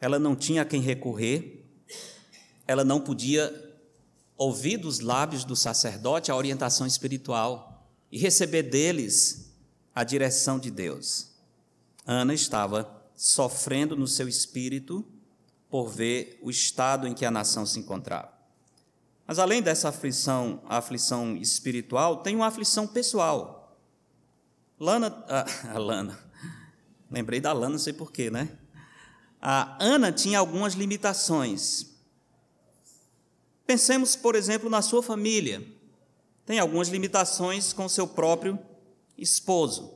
[0.00, 1.64] Ela não tinha a quem recorrer,
[2.66, 3.72] ela não podia
[4.36, 9.54] ouvir dos lábios do sacerdote a orientação espiritual e receber deles
[9.94, 11.30] a direção de Deus.
[12.04, 15.06] Ana estava sofrendo no seu espírito
[15.70, 18.32] por ver o estado em que a nação se encontrava.
[19.24, 23.63] Mas além dessa aflição, aflição espiritual, tem uma aflição pessoal.
[24.78, 26.18] Lana, ah, a Lana,
[27.10, 28.48] lembrei da Lana, não sei porquê, né?
[29.40, 31.86] A Ana tinha algumas limitações.
[33.66, 35.62] Pensemos, por exemplo, na sua família.
[36.46, 38.58] Tem algumas limitações com seu próprio
[39.16, 39.94] esposo.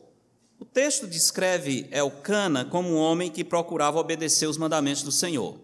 [0.58, 5.58] O texto descreve Elcana como um homem que procurava obedecer os mandamentos do Senhor.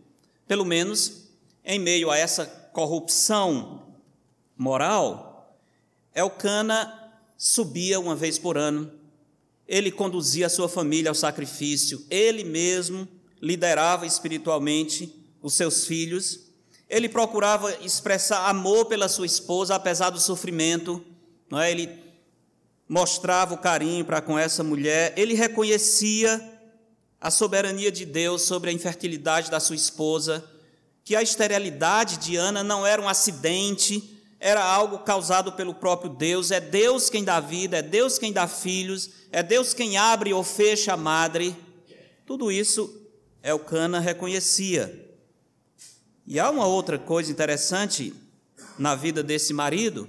[0.46, 1.28] Pelo menos
[1.64, 3.82] em meio a essa corrupção
[4.56, 5.58] moral,
[6.14, 9.03] Elcana subia uma vez por ano
[9.66, 13.08] ele conduzia a sua família ao sacrifício, ele mesmo
[13.40, 16.40] liderava espiritualmente os seus filhos,
[16.88, 21.04] ele procurava expressar amor pela sua esposa, apesar do sofrimento,
[21.50, 21.70] não é?
[21.70, 21.88] ele
[22.88, 26.52] mostrava o carinho para com essa mulher, ele reconhecia
[27.20, 30.44] a soberania de Deus sobre a infertilidade da sua esposa,
[31.02, 36.50] que a esterilidade de Ana não era um acidente, era algo causado pelo próprio Deus,
[36.50, 40.42] é Deus quem dá vida, é Deus quem dá filhos, é Deus quem abre ou
[40.42, 41.56] fecha a madre.
[42.26, 43.02] Tudo isso
[43.42, 45.16] Elcana reconhecia.
[46.26, 48.14] E há uma outra coisa interessante
[48.78, 50.08] na vida desse marido,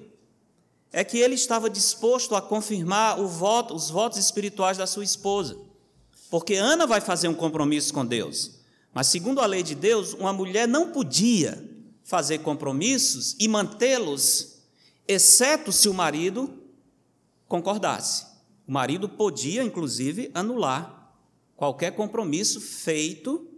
[0.92, 5.58] é que ele estava disposto a confirmar voto, os votos espirituais da sua esposa.
[6.30, 8.60] Porque Ana vai fazer um compromisso com Deus.
[8.94, 11.62] Mas, segundo a lei de Deus, uma mulher não podia
[12.06, 14.60] fazer compromissos e mantê-los,
[15.08, 16.64] exceto se o marido
[17.48, 18.28] concordasse.
[18.68, 21.12] O marido podia, inclusive, anular
[21.58, 23.50] qualquer compromisso feito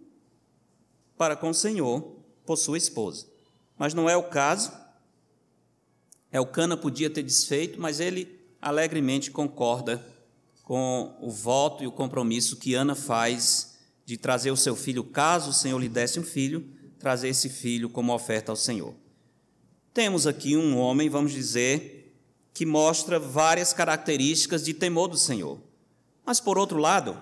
[1.17, 3.27] para com o Senhor por sua esposa.
[3.77, 4.71] Mas não é o caso.
[6.31, 10.03] Elcana podia ter desfeito, mas ele alegremente concorda
[10.63, 15.49] com o voto e o compromisso que Ana faz de trazer o seu filho, caso
[15.49, 18.93] o Senhor lhe desse um filho, trazer esse filho como oferta ao Senhor.
[19.93, 22.15] Temos aqui um homem, vamos dizer,
[22.53, 25.59] que mostra várias características de temor do Senhor.
[26.25, 27.19] Mas, por outro lado,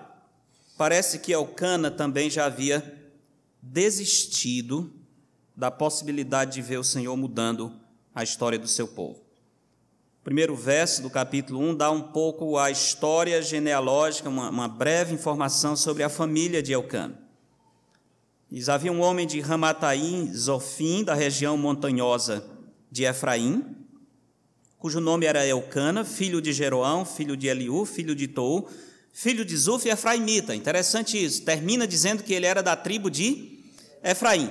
[0.76, 3.10] parece que Elcana também já havia
[3.62, 4.92] desistido
[5.56, 7.72] da possibilidade de ver o Senhor mudando
[8.14, 9.26] a história do seu povo
[10.26, 15.76] primeiro verso do capítulo 1 dá um pouco a história genealógica, uma, uma breve informação
[15.76, 17.16] sobre a família de Elcana.
[18.50, 22.44] Diz: havia um homem de Ramataim, Zofim, da região montanhosa
[22.90, 23.64] de Efraim,
[24.78, 28.70] cujo nome era Elcana, filho de Jeroão, filho de Eliú, filho de Tou,
[29.12, 30.54] filho de Zuf e Efraimita.
[30.54, 33.60] Interessante isso, termina dizendo que ele era da tribo de
[34.02, 34.50] Efraim.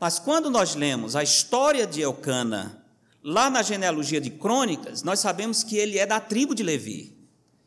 [0.00, 2.84] Mas quando nós lemos a história de Elcana
[3.24, 7.16] Lá na genealogia de Crônicas, nós sabemos que ele é da tribo de Levi.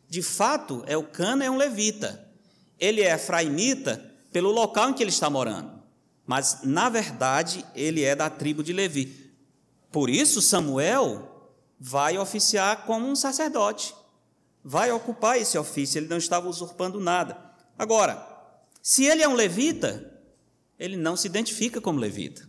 [0.08, 2.24] De fato, Elcana é um levita.
[2.80, 5.82] Ele é efraimita pelo local em que ele está morando.
[6.23, 9.34] Mas, na verdade, ele é da tribo de Levi.
[9.91, 13.95] Por isso, Samuel vai oficiar como um sacerdote.
[14.63, 17.36] Vai ocupar esse ofício, ele não estava usurpando nada.
[17.80, 18.23] Agora,
[18.80, 20.21] se ele é um levita,
[20.78, 22.47] ele não se identifica como levita.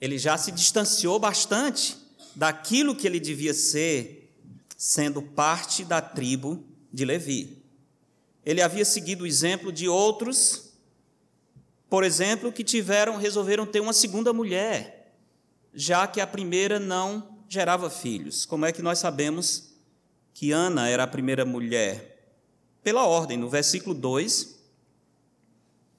[0.00, 1.96] Ele já se distanciou bastante
[2.34, 4.34] daquilo que ele devia ser,
[4.76, 7.57] sendo parte da tribo de Levi.
[8.48, 10.72] Ele havia seguido o exemplo de outros,
[11.86, 15.14] por exemplo, que tiveram, resolveram ter uma segunda mulher,
[15.74, 18.46] já que a primeira não gerava filhos.
[18.46, 19.74] Como é que nós sabemos
[20.32, 22.38] que Ana era a primeira mulher?
[22.82, 24.58] Pela ordem, no versículo 2,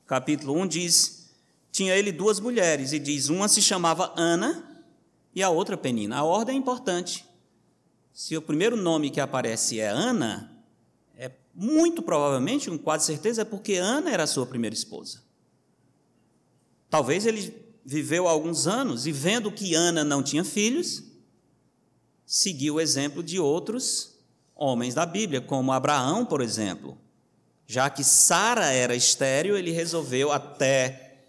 [0.08, 1.30] capítulo 1 diz:
[1.72, 4.84] tinha ele duas mulheres, e diz: uma se chamava Ana
[5.36, 6.18] e a outra Penina.
[6.18, 7.24] A ordem é importante.
[8.12, 10.59] Se o primeiro nome que aparece é Ana,
[11.19, 15.21] é muito provavelmente, com quase certeza, é porque Ana era sua primeira esposa.
[16.89, 17.53] Talvez ele
[17.84, 21.03] viveu alguns anos e, vendo que Ana não tinha filhos,
[22.25, 24.17] seguiu o exemplo de outros
[24.55, 26.97] homens da Bíblia, como Abraão, por exemplo.
[27.67, 31.25] Já que Sara era estéril, ele resolveu até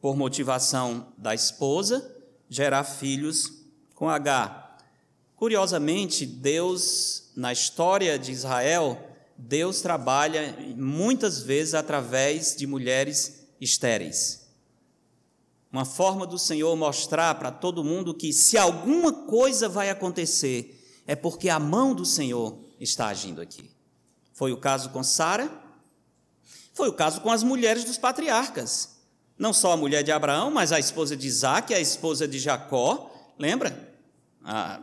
[0.00, 2.16] por motivação da esposa,
[2.48, 3.62] gerar filhos
[3.94, 4.78] com H.
[5.36, 9.06] Curiosamente, Deus, na história de Israel,
[9.40, 14.48] Deus trabalha muitas vezes através de mulheres estéreis.
[15.72, 21.16] Uma forma do Senhor mostrar para todo mundo que se alguma coisa vai acontecer, é
[21.16, 23.70] porque a mão do Senhor está agindo aqui.
[24.34, 25.50] Foi o caso com Sara,
[26.74, 29.00] foi o caso com as mulheres dos patriarcas.
[29.38, 33.10] Não só a mulher de Abraão, mas a esposa de Isaac, a esposa de Jacó.
[33.38, 33.94] Lembra?
[34.44, 34.82] A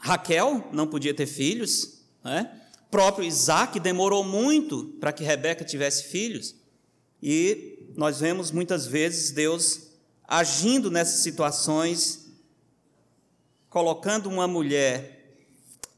[0.00, 2.00] Raquel não podia ter filhos.
[2.22, 2.60] Né?
[2.90, 6.54] Próprio Isaac demorou muito para que Rebeca tivesse filhos.
[7.22, 9.88] E nós vemos muitas vezes Deus
[10.26, 12.26] agindo nessas situações,
[13.68, 15.14] colocando uma mulher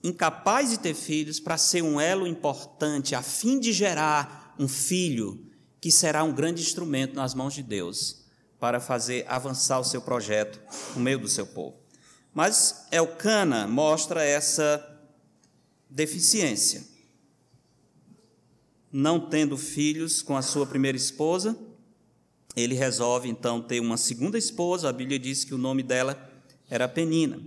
[0.02, 5.44] incapaz de ter filhos para ser um elo importante, a fim de gerar um filho
[5.80, 8.24] que será um grande instrumento nas mãos de Deus
[8.58, 10.60] para fazer avançar o seu projeto
[10.94, 11.76] no meio do seu povo.
[12.32, 14.95] Mas Elcana mostra essa
[15.88, 16.84] deficiência.
[18.92, 21.58] Não tendo filhos com a sua primeira esposa,
[22.54, 24.88] ele resolve então ter uma segunda esposa.
[24.88, 26.32] A Bíblia diz que o nome dela
[26.70, 27.40] era Penina.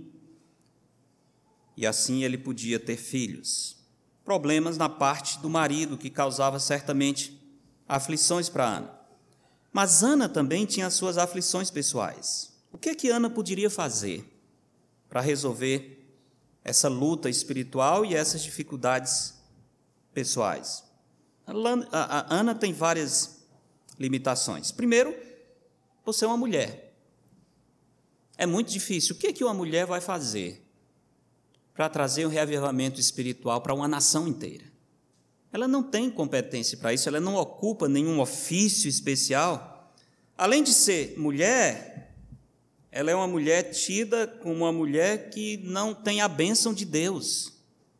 [1.76, 3.76] E assim ele podia ter filhos.
[4.24, 7.36] problemas na parte do marido, que causava certamente
[7.88, 9.00] aflições para Ana.
[9.72, 12.52] Mas Ana também tinha as suas aflições pessoais.
[12.72, 14.24] O que é que Ana poderia fazer
[15.08, 15.99] para resolver
[16.64, 19.34] essa luta espiritual e essas dificuldades
[20.12, 20.84] pessoais?
[21.46, 23.40] A Ana tem várias
[23.98, 24.70] limitações.
[24.70, 25.14] Primeiro,
[26.04, 26.94] por ser uma mulher.
[28.38, 29.14] É muito difícil.
[29.14, 30.64] O que é que uma mulher vai fazer
[31.74, 34.64] para trazer um reavivamento espiritual para uma nação inteira?
[35.52, 39.92] Ela não tem competência para isso, ela não ocupa nenhum ofício especial.
[40.38, 42.09] Além de ser mulher,
[42.92, 47.52] ela é uma mulher tida como uma mulher que não tem a bênção de Deus,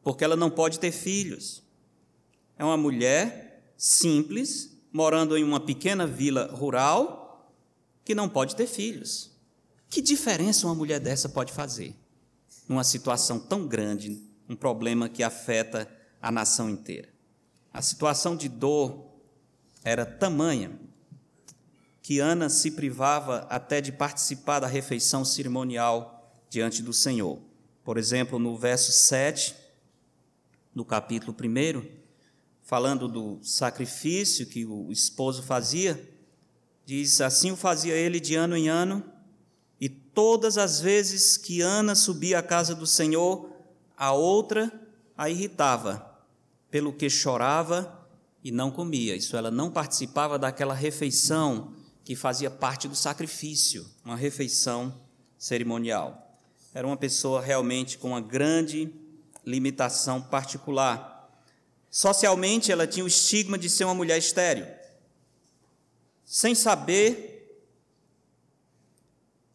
[0.02, 1.62] porque ela não pode ter filhos.
[2.58, 7.54] É uma mulher simples, morando em uma pequena vila rural,
[8.04, 9.30] que não pode ter filhos.
[9.88, 11.94] Que diferença uma mulher dessa pode fazer
[12.68, 15.88] numa situação tão grande, um problema que afeta
[16.22, 17.08] a nação inteira?
[17.72, 19.06] A situação de dor
[19.84, 20.78] era tamanha
[22.02, 27.38] que Ana se privava até de participar da refeição cerimonial diante do Senhor.
[27.84, 29.54] Por exemplo, no verso 7
[30.74, 31.84] do capítulo 1,
[32.62, 36.08] falando do sacrifício que o esposo fazia,
[36.86, 39.04] diz: Assim o fazia ele de ano em ano,
[39.80, 43.50] e todas as vezes que Ana subia à casa do Senhor,
[43.96, 44.72] a outra
[45.16, 46.18] a irritava
[46.70, 48.08] pelo que chorava
[48.42, 49.14] e não comia.
[49.14, 51.74] Isso ela não participava daquela refeição
[52.10, 54.92] que fazia parte do sacrifício, uma refeição
[55.38, 56.36] cerimonial.
[56.74, 58.92] Era uma pessoa realmente com uma grande
[59.46, 61.30] limitação particular.
[61.88, 64.66] Socialmente, ela tinha o estigma de ser uma mulher estéril.
[66.24, 67.64] Sem saber,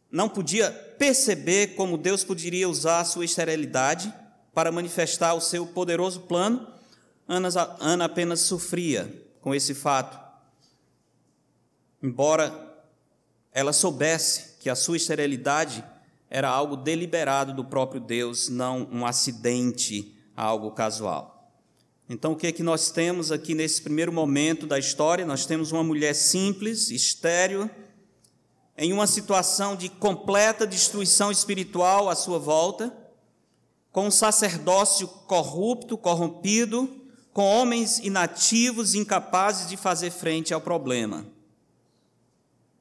[0.09, 4.13] não podia perceber como Deus poderia usar a sua esterilidade
[4.53, 6.65] para manifestar o seu poderoso plano
[7.27, 10.24] Ana, apenas sofria com esse fato.
[12.05, 12.77] Embora
[13.51, 15.83] ela soubesse que a sua esterilidade
[16.29, 21.51] era algo deliberado do próprio Deus, não um acidente, algo casual.
[22.07, 25.25] Então, o que é que nós temos aqui nesse primeiro momento da história?
[25.25, 27.67] Nós temos uma mulher simples, estéril,
[28.77, 32.95] em uma situação de completa destruição espiritual à sua volta,
[33.91, 36.87] com um sacerdócio corrupto, corrompido,
[37.33, 41.33] com homens inativos, incapazes de fazer frente ao problema.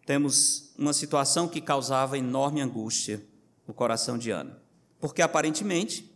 [0.06, 3.24] Temos uma situação que causava enorme angústia
[3.66, 4.60] no coração de Ana,
[5.00, 6.10] porque aparentemente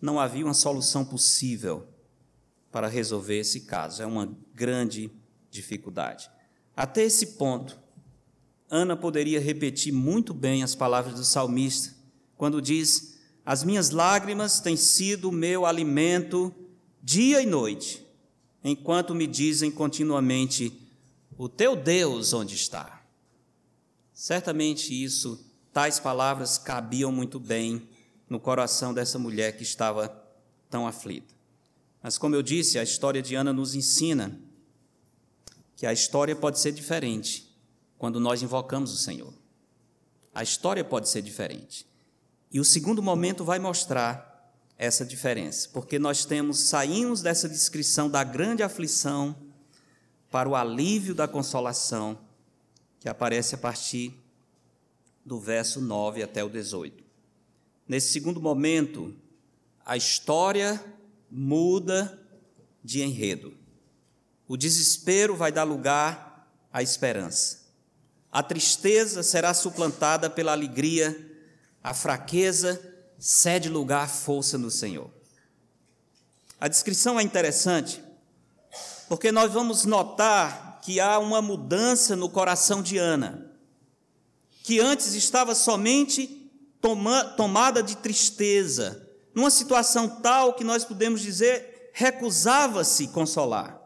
[0.00, 1.86] não havia uma solução possível
[2.72, 4.02] para resolver esse caso.
[4.02, 5.10] É uma grande
[5.50, 6.30] dificuldade.
[6.74, 7.78] Até esse ponto,
[8.70, 11.94] Ana poderia repetir muito bem as palavras do salmista,
[12.36, 16.54] quando diz: As minhas lágrimas têm sido o meu alimento
[17.02, 18.06] dia e noite,
[18.64, 20.72] enquanto me dizem continuamente:
[21.36, 22.99] O teu Deus onde está?
[24.20, 25.42] Certamente isso,
[25.72, 27.88] tais palavras cabiam muito bem
[28.28, 30.14] no coração dessa mulher que estava
[30.68, 31.34] tão aflita.
[32.02, 34.38] Mas, como eu disse, a história de Ana nos ensina
[35.74, 37.50] que a história pode ser diferente
[37.96, 39.32] quando nós invocamos o Senhor.
[40.34, 41.86] A história pode ser diferente.
[42.52, 48.22] E o segundo momento vai mostrar essa diferença, porque nós temos saímos dessa descrição da
[48.22, 49.34] grande aflição
[50.30, 52.18] para o alívio da consolação,
[53.00, 54.14] que aparece a partir
[55.24, 57.02] do verso 9 até o 18.
[57.88, 59.16] Nesse segundo momento,
[59.84, 60.82] a história
[61.30, 62.18] muda
[62.84, 63.54] de enredo.
[64.46, 67.60] O desespero vai dar lugar à esperança.
[68.30, 71.16] A tristeza será suplantada pela alegria,
[71.82, 72.80] a fraqueza
[73.18, 75.10] cede lugar à força no Senhor.
[76.60, 78.02] A descrição é interessante,
[79.08, 83.50] porque nós vamos notar que há uma mudança no coração de Ana,
[84.62, 86.50] que antes estava somente
[86.80, 93.78] toma, tomada de tristeza, numa situação tal que nós podemos dizer recusava-se consolar.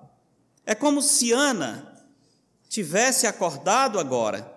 [0.66, 2.04] É como se Ana
[2.68, 4.50] tivesse acordado agora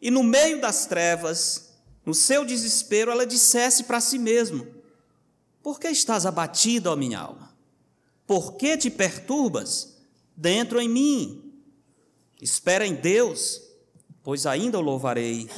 [0.00, 1.64] e no meio das trevas
[2.04, 4.66] no seu desespero, ela dissesse para si mesma:
[5.62, 7.54] Por que estás abatida, ó minha alma?
[8.26, 9.96] Por que te perturbas
[10.36, 11.43] dentro em mim?
[12.44, 13.62] Espera em Deus,
[14.22, 15.48] pois ainda o louvarei,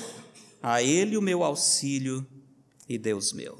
[0.62, 2.24] a Ele o meu auxílio
[2.88, 3.58] e Deus meu.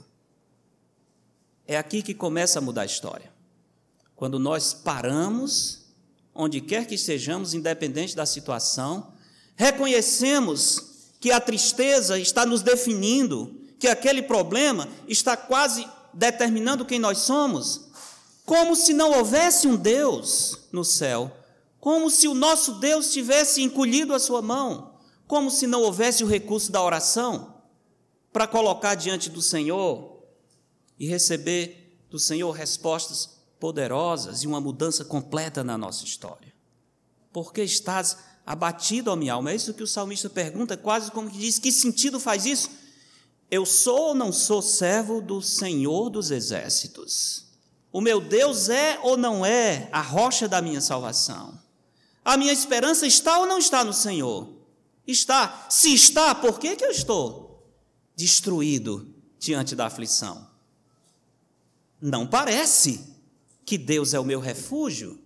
[1.66, 3.32] É aqui que começa a mudar a história.
[4.14, 5.86] Quando nós paramos,
[6.32, 9.12] onde quer que estejamos, independente da situação,
[9.56, 17.18] reconhecemos que a tristeza está nos definindo, que aquele problema está quase determinando quem nós
[17.18, 17.88] somos,
[18.44, 21.36] como se não houvesse um Deus no céu,
[21.86, 26.26] como se o nosso Deus tivesse encolhido a sua mão, como se não houvesse o
[26.26, 27.62] recurso da oração
[28.32, 30.20] para colocar diante do Senhor
[30.98, 36.52] e receber do Senhor respostas poderosas e uma mudança completa na nossa história.
[37.32, 39.52] Por que estás abatido, ó minha alma?
[39.52, 42.68] É isso que o salmista pergunta, quase como que diz: que sentido faz isso?
[43.48, 47.46] Eu sou ou não sou servo do Senhor dos exércitos?
[47.92, 51.64] O meu Deus é ou não é a rocha da minha salvação?
[52.26, 54.52] A minha esperança está ou não está no Senhor?
[55.06, 55.68] Está.
[55.70, 57.72] Se está, por que, que eu estou
[58.16, 60.44] destruído diante da aflição?
[62.00, 63.14] Não parece
[63.64, 65.20] que Deus é o meu refúgio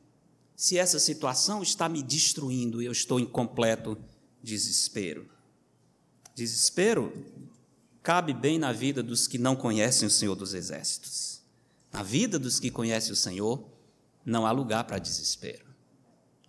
[0.54, 3.96] se essa situação está me destruindo e eu estou em completo
[4.42, 5.26] desespero.
[6.34, 7.14] Desespero
[8.02, 11.40] cabe bem na vida dos que não conhecem o Senhor dos Exércitos.
[11.90, 13.66] Na vida dos que conhecem o Senhor,
[14.22, 15.69] não há lugar para desespero.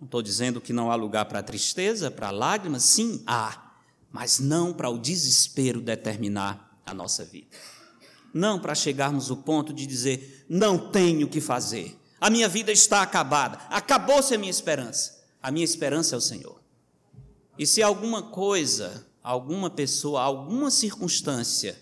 [0.02, 3.72] Não estou dizendo que não há lugar para tristeza, para lágrimas, sim, há,
[4.10, 7.46] mas não para o desespero determinar a nossa vida.
[8.34, 12.72] Não para chegarmos ao ponto de dizer, não tenho o que fazer, a minha vida
[12.72, 15.22] está acabada, acabou-se a minha esperança.
[15.40, 16.60] A minha esperança é o Senhor.
[17.56, 21.80] E se alguma coisa, alguma pessoa, alguma circunstância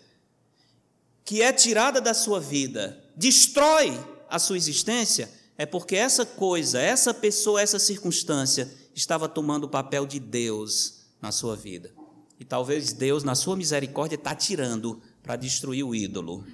[1.25, 3.99] que é tirada da sua vida, destrói
[4.29, 10.07] a sua existência, é porque essa coisa, essa pessoa, essa circunstância estava tomando o papel
[10.07, 11.93] de Deus na sua vida.
[12.39, 16.47] E talvez Deus, na sua misericórdia, está tirando para destruir o ídolo,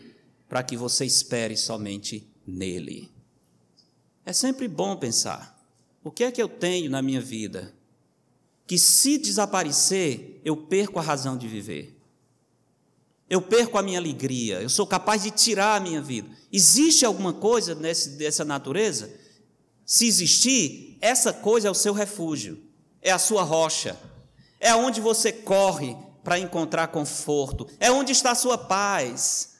[0.49, 3.09] para que você espere somente nele.
[4.25, 5.57] É sempre bom pensar:
[6.03, 7.73] o que é que eu tenho na minha vida
[8.67, 11.96] que, se desaparecer, eu perco a razão de viver?
[13.29, 16.29] Eu perco a minha alegria, eu sou capaz de tirar a minha vida.
[16.53, 19.13] Existe alguma coisa nesse, dessa natureza?
[19.85, 22.63] Se existir, essa coisa é o seu refúgio,
[23.03, 23.99] é a sua rocha,
[24.61, 29.57] é onde você corre para encontrar conforto, é onde está a sua paz,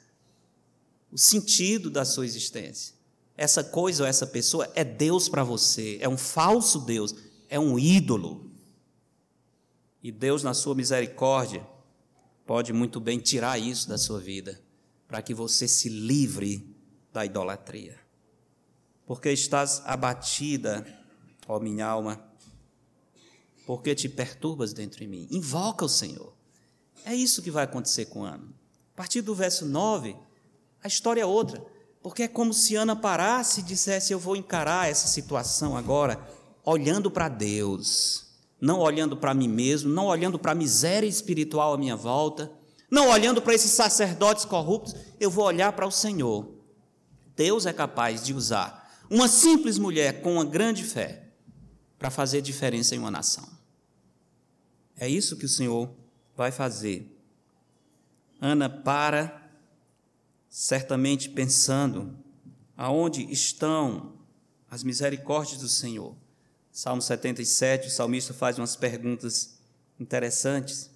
[1.13, 2.95] o sentido da sua existência.
[3.37, 7.15] Essa coisa ou essa pessoa é Deus para você, é um falso Deus,
[7.49, 8.51] é um ídolo.
[10.03, 11.67] E Deus, na sua misericórdia,
[12.47, 14.61] pode muito bem tirar isso da sua vida,
[15.09, 16.75] para que você se livre
[17.13, 17.99] da idolatria.
[19.05, 20.87] Porque estás abatida,
[21.47, 22.25] ó minha alma,
[23.67, 25.27] porque te perturbas dentro de mim.
[25.31, 26.33] Invoca o Senhor.
[27.05, 28.49] É isso que vai acontecer com Ana.
[28.95, 30.17] A partir do verso 9,
[30.83, 31.65] a história é outra.
[32.03, 36.25] Porque é como se Ana parasse e dissesse: Eu vou encarar essa situação agora
[36.65, 38.26] olhando para Deus,
[38.61, 42.51] não olhando para mim mesmo, não olhando para a miséria espiritual à minha volta,
[42.91, 46.55] não olhando para esses sacerdotes corruptos, eu vou olhar para o Senhor.
[47.35, 51.29] Deus é capaz de usar uma simples mulher com uma grande fé
[51.99, 53.49] para fazer diferença em uma nação.
[54.97, 55.91] É isso que o Senhor
[56.37, 57.13] vai fazer.
[58.41, 59.51] Ana para,
[60.49, 62.19] certamente pensando
[62.77, 64.15] aonde estão
[64.71, 66.17] as misericórdias do Senhor.
[66.77, 69.55] Salmo 77, o salmista faz umas perguntas
[69.99, 70.91] interessantes.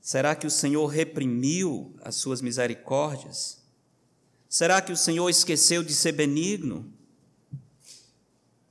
[0.00, 3.58] Será que o Senhor reprimiu as suas misericórdias?
[4.48, 6.88] Será que o Senhor esqueceu de ser benigno?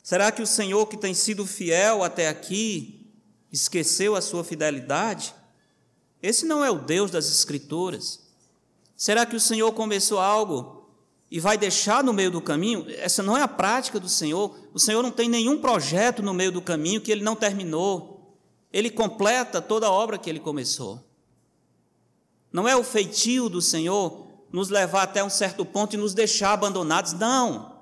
[0.02, 3.12] Será que o Senhor, que tem sido fiel até aqui,
[3.52, 5.36] esqueceu a sua fidelidade?
[6.24, 8.22] Esse não é o Deus das Escrituras.
[8.96, 10.77] Será que o Senhor começou algo
[11.30, 12.86] e vai deixar no meio do caminho?
[12.90, 14.58] Essa não é a prática do Senhor.
[14.74, 18.38] O Senhor não tem nenhum projeto no meio do caminho que ele não terminou.
[18.72, 21.04] Ele completa toda a obra que ele começou.
[22.52, 26.54] Não é o feitio do Senhor nos levar até um certo ponto e nos deixar
[26.54, 27.12] abandonados.
[27.12, 27.76] Não.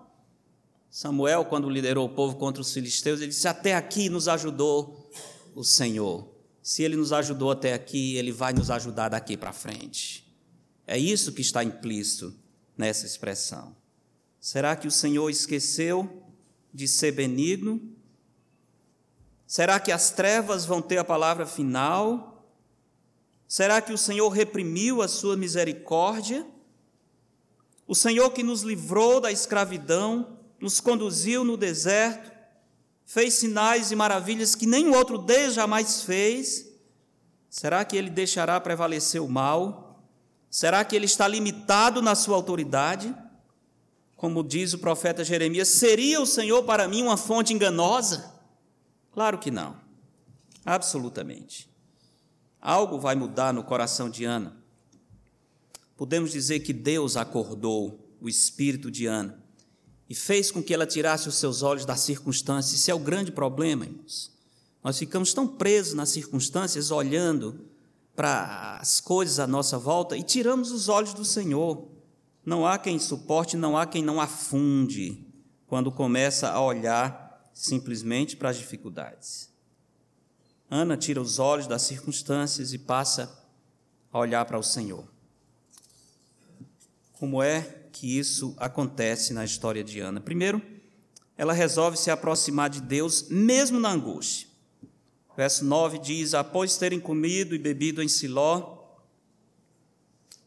[0.90, 5.08] Samuel, quando liderou o povo contra os filisteus, ele disse: Até aqui nos ajudou
[5.54, 6.28] o Senhor.
[6.64, 10.26] Se Ele nos ajudou até aqui, Ele vai nos ajudar daqui para frente.
[10.88, 12.34] É isso que está implícito
[12.78, 13.76] nessa expressão.
[14.40, 16.24] Será que o Senhor esqueceu
[16.74, 17.82] de ser benigno?
[19.48, 22.46] Será que as trevas vão ter a palavra final?
[23.48, 26.46] Será que o Senhor reprimiu a sua misericórdia?
[27.88, 32.32] O Senhor que nos livrou da escravidão, nos conduziu no deserto,
[33.06, 36.68] fez sinais e maravilhas que nenhum outro Deus jamais fez,
[37.50, 39.85] será que ele deixará prevalecer o mal?
[40.56, 43.14] Será que ele está limitado na sua autoridade?
[44.16, 48.34] Como diz o profeta Jeremias, seria o Senhor para mim uma fonte enganosa?
[49.12, 49.76] Claro que não,
[50.64, 51.70] absolutamente.
[52.62, 54.56] Algo vai mudar no coração de Ana.
[55.98, 59.38] Podemos dizer que Deus acordou o espírito de Ana
[60.10, 62.80] e fez com que ela tirasse os seus olhos das circunstâncias.
[62.80, 64.32] Isso é o grande problema, irmãos.
[64.82, 67.75] Nós ficamos tão presos nas circunstâncias, olhando
[68.16, 71.88] para as coisas à nossa volta e tiramos os olhos do Senhor.
[72.46, 75.26] Não há quem suporte, não há quem não afunde
[75.68, 79.50] quando começa a olhar simplesmente para as dificuldades.
[80.70, 83.32] Ana tira os olhos das circunstâncias e passa
[84.12, 85.06] a olhar para o Senhor.
[87.14, 87.62] Como é
[87.92, 90.20] que isso acontece na história de Ana?
[90.20, 90.62] Primeiro,
[91.38, 94.48] ela resolve se aproximar de Deus mesmo na angústia.
[95.36, 98.78] Verso 9 diz: Após terem comido e bebido em Siló,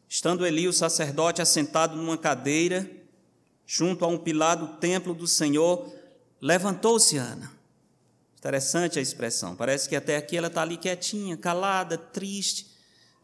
[0.07, 2.89] estando Eli, o sacerdote, assentado numa cadeira,
[3.65, 5.91] junto a um pilar do templo do Senhor,
[6.41, 7.51] levantou-se Ana.
[8.37, 12.67] Interessante a expressão, parece que até aqui ela está ali quietinha, calada, triste,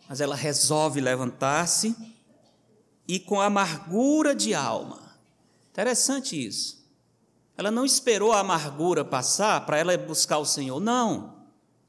[0.09, 1.95] mas ela resolve levantar-se
[3.07, 5.01] e com amargura de alma.
[5.71, 6.85] Interessante isso.
[7.57, 11.34] Ela não esperou a amargura passar para ela buscar o Senhor, não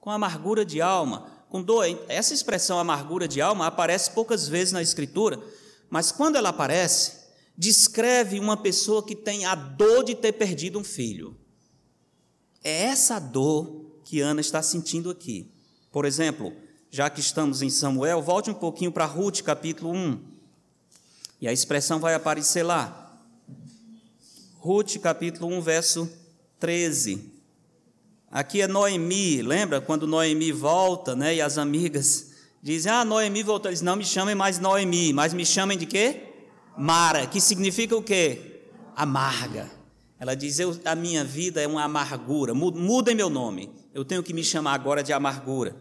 [0.06, 1.84] com amargura de alma, com dor.
[2.06, 5.42] Essa expressão amargura de alma aparece poucas vezes na Escritura,
[5.90, 7.24] mas quando ela aparece,
[7.58, 11.36] descreve uma pessoa que tem a dor de ter perdido um filho.
[12.62, 15.52] É essa dor que Ana está sentindo aqui.
[15.90, 16.52] Por exemplo,
[16.88, 20.20] já que estamos em Samuel, volte um pouquinho para Ruth, capítulo 1.
[21.40, 23.20] E a expressão vai aparecer lá.
[24.60, 26.08] Ruth, capítulo 1, verso
[26.60, 27.35] 13.
[28.36, 31.36] Aqui é Noemi, lembra quando Noemi volta, né?
[31.36, 32.32] E as amigas
[32.62, 33.70] dizem: Ah, Noemi voltou.
[33.70, 36.34] Eles não me chamem mais Noemi, mas me chamem de quê?
[36.76, 38.68] Mara, que significa o quê?
[38.94, 39.70] Amarga.
[40.20, 44.34] Ela diz: eu, A minha vida é uma amargura, mudem meu nome, eu tenho que
[44.34, 45.74] me chamar agora de amargura.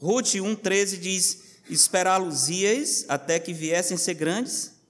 [0.00, 4.80] Ruth 1,13 diz: Esperá-los-ias até que viessem ser grandes,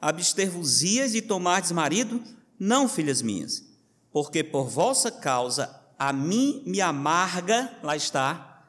[0.00, 2.22] abster-vos-ias de tomardes marido?
[2.58, 3.62] Não, filhas minhas,
[4.10, 8.66] porque por vossa causa a mim me amarga, lá está,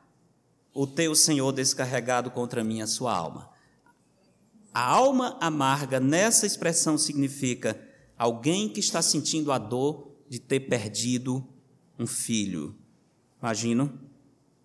[0.71, 3.49] o teu Senhor descarregado contra mim a sua alma.
[4.71, 7.81] A alma amarga, nessa expressão, significa
[8.15, 11.43] alguém que está sentindo a dor de ter perdido
[11.97, 12.75] um filho.
[13.41, 13.99] Imagino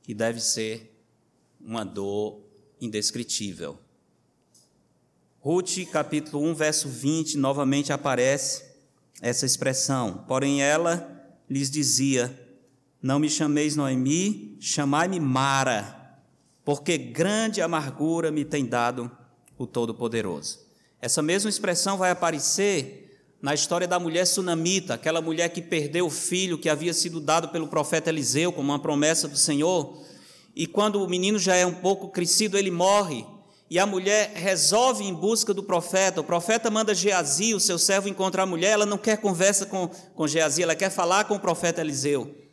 [0.03, 0.95] que deve ser
[1.59, 2.39] uma dor
[2.79, 3.79] indescritível.
[5.41, 8.63] Ruth, capítulo 1, verso 20, novamente aparece
[9.23, 10.23] essa expressão.
[10.29, 12.47] Porém, ela lhes dizia:
[13.03, 16.19] não me chameis Noemi, chamai-me Mara,
[16.65, 19.11] porque grande amargura me tem dado
[19.57, 20.61] o Todo-Poderoso.
[21.01, 23.09] Essa mesma expressão vai aparecer
[23.41, 27.49] na história da mulher sunamita, aquela mulher que perdeu o filho que havia sido dado
[27.51, 29.97] pelo profeta Eliseu como uma promessa do Senhor.
[30.57, 33.25] E quando o menino já é um pouco crescido, ele morre.
[33.71, 36.21] E a mulher resolve em busca do profeta.
[36.21, 38.73] O profeta manda Geazi, o seu servo, encontrar a mulher.
[38.73, 42.48] Ela não quer conversa com, com Geazi, ela quer falar com o profeta Eliseu.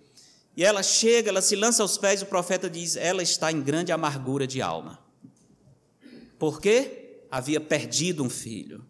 [0.56, 3.91] E ela chega, ela se lança aos pés, o profeta diz: ela está em grande
[3.91, 4.99] amargura de alma.
[6.39, 7.26] Por quê?
[7.30, 8.86] Havia perdido um filho.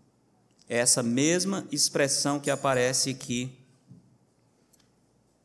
[0.68, 3.56] É essa mesma expressão que aparece aqui,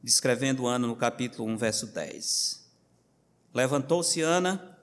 [0.02, 2.68] descrevendo Ana no capítulo 1, verso 10.
[3.52, 4.78] Levantou-se Ana,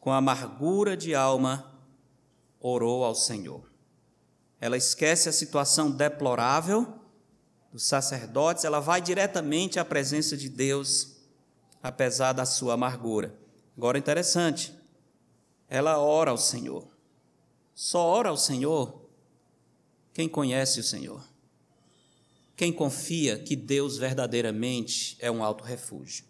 [0.00, 1.72] com amargura de alma,
[2.60, 3.70] orou ao Senhor.
[4.60, 6.98] Ela esquece a situação deplorável
[7.72, 11.16] dos sacerdotes, ela vai diretamente à presença de Deus,
[11.82, 13.34] apesar da sua amargura.
[13.76, 14.74] Agora interessante,
[15.68, 16.88] ela ora ao Senhor.
[17.74, 19.08] Só ora ao Senhor
[20.12, 21.22] quem conhece o Senhor.
[22.56, 26.24] Quem confia que Deus verdadeiramente é um alto refúgio.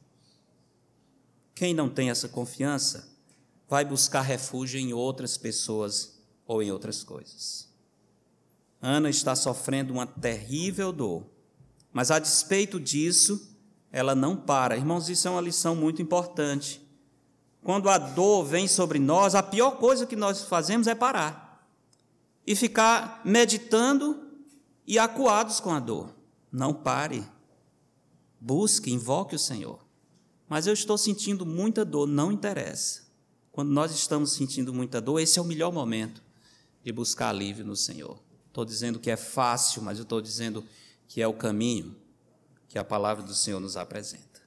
[1.54, 3.08] Quem não tem essa confiança
[3.66, 7.68] vai buscar refúgio em outras pessoas ou em outras coisas.
[8.80, 11.26] Ana está sofrendo uma terrível dor,
[11.92, 13.56] mas a despeito disso,
[13.90, 14.76] ela não para.
[14.76, 16.80] Irmãos, isso é uma lição muito importante.
[17.62, 21.66] Quando a dor vem sobre nós, a pior coisa que nós fazemos é parar
[22.46, 24.28] e ficar meditando
[24.86, 26.14] e acuados com a dor.
[26.50, 27.26] Não pare.
[28.40, 29.84] Busque, invoque o Senhor.
[30.48, 33.02] Mas eu estou sentindo muita dor, não interessa.
[33.50, 36.22] Quando nós estamos sentindo muita dor, esse é o melhor momento
[36.84, 40.64] de buscar alívio no Senhor estou dizendo que é fácil, mas eu estou dizendo
[41.06, 41.96] que é o caminho
[42.68, 44.42] que a palavra do Senhor nos apresenta.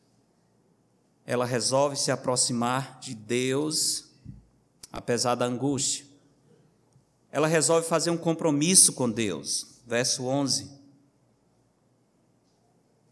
[1.26, 4.06] Ela resolve se aproximar de Deus,
[4.92, 6.06] apesar da angústia.
[7.32, 9.80] Ela resolve fazer um compromisso com Deus.
[9.88, 10.70] Verso 11.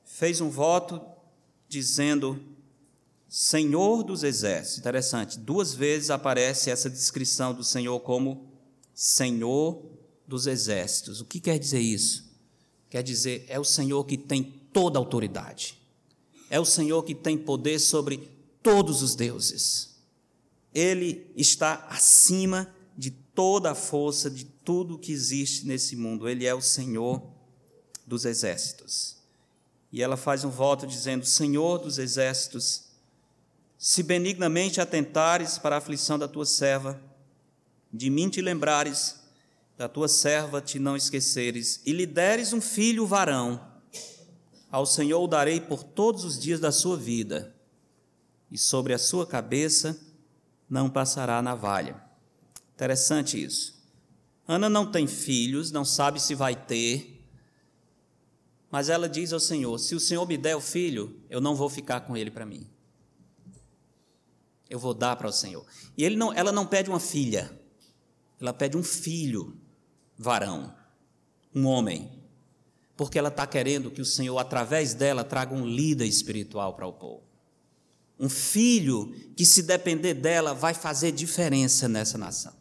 [0.04, 1.02] Fez um voto
[1.68, 2.44] dizendo:
[3.28, 4.80] Senhor dos exércitos.
[4.80, 8.50] Interessante, duas vezes aparece essa descrição do Senhor como
[8.94, 9.89] Senhor
[10.30, 11.19] dos exércitos.
[11.19, 12.30] O que quer dizer isso?
[12.88, 15.77] Quer dizer, é o Senhor que tem toda a autoridade.
[16.51, 18.30] É o Senhor que tem poder sobre
[18.61, 19.97] todos os deuses.
[20.73, 26.30] Ele está acima de toda a força, de tudo que existe nesse mundo.
[26.30, 27.23] Ele é o Senhor
[28.05, 29.17] dos exércitos.
[29.91, 32.84] E ela faz um voto dizendo: Senhor dos exércitos,
[33.77, 37.01] se benignamente atentares para a aflição da tua serva,
[37.91, 39.18] de mim te lembrares,
[39.80, 43.65] da tua serva te não esqueceres, e lhe deres um filho varão,
[44.69, 47.55] ao Senhor o darei por todos os dias da sua vida,
[48.51, 49.97] e sobre a sua cabeça
[50.69, 51.95] não passará navalha.
[52.75, 53.82] Interessante isso.
[54.45, 57.25] Ana não tem filhos, não sabe se vai ter,
[58.69, 61.69] mas ela diz ao Senhor: se o Senhor me der o filho, eu não vou
[61.69, 62.67] ficar com ele para mim.
[64.69, 65.65] Eu vou dar para o Senhor.
[65.97, 67.57] E não, ela não pede uma filha,
[68.41, 69.57] ela pede um filho
[70.20, 70.74] varão,
[71.55, 72.11] um homem,
[72.97, 76.91] porque ela está querendo que o Senhor, através dela, traga um líder espiritual para o
[76.91, 77.24] povo.
[78.20, 82.53] Um filho que, se depender dela, vai fazer diferença nessa nação.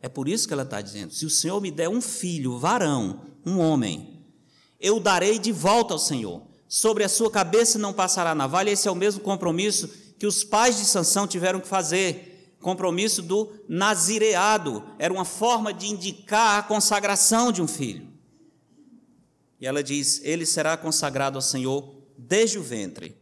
[0.00, 3.20] É por isso que ela está dizendo: se o Senhor me der um filho, varão,
[3.44, 4.24] um homem,
[4.80, 6.40] eu darei de volta ao Senhor.
[6.66, 8.70] Sobre a sua cabeça não passará navalha.
[8.70, 12.31] Esse é o mesmo compromisso que os pais de Sansão tiveram que fazer
[12.62, 18.08] compromisso do nazireado, era uma forma de indicar a consagração de um filho.
[19.60, 23.20] E ela diz: Ele será consagrado ao Senhor desde o ventre.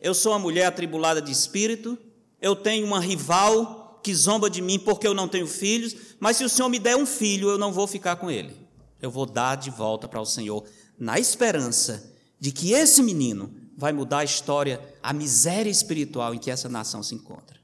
[0.00, 1.96] Eu sou uma mulher atribulada de espírito,
[2.40, 6.44] eu tenho uma rival que zomba de mim porque eu não tenho filhos, mas se
[6.44, 8.56] o Senhor me der um filho, eu não vou ficar com ele.
[9.00, 10.64] Eu vou dar de volta para o Senhor,
[10.98, 16.50] na esperança de que esse menino vai mudar a história, a miséria espiritual em que
[16.50, 17.61] essa nação se encontra.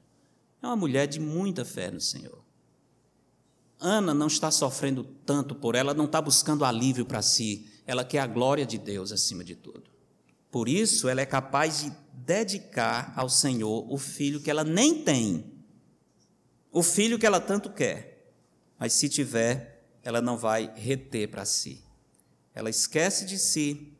[0.61, 2.43] É uma mulher de muita fé no Senhor.
[3.79, 8.19] Ana não está sofrendo tanto por ela, não está buscando alívio para si, ela quer
[8.19, 9.89] a glória de Deus acima de tudo.
[10.51, 15.45] Por isso, ela é capaz de dedicar ao Senhor o filho que ela nem tem,
[16.71, 18.33] o filho que ela tanto quer,
[18.77, 21.83] mas se tiver, ela não vai reter para si.
[22.53, 23.93] Ela esquece de si,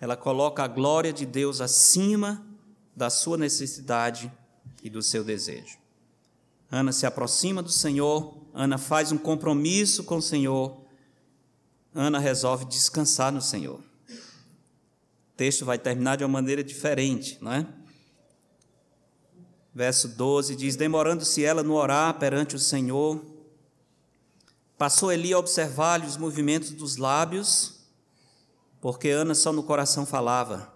[0.00, 2.46] ela coloca a glória de Deus acima
[2.94, 4.32] da sua necessidade
[4.82, 5.79] e do seu desejo.
[6.70, 10.80] Ana se aproxima do Senhor, Ana faz um compromisso com o Senhor,
[11.92, 13.80] Ana resolve descansar no Senhor.
[13.80, 17.66] O texto vai terminar de uma maneira diferente, não é?
[19.74, 23.24] Verso 12 diz: Demorando-se ela no orar perante o Senhor,
[24.78, 27.80] passou Eli a observar-lhe os movimentos dos lábios,
[28.80, 30.72] porque Ana só no coração falava.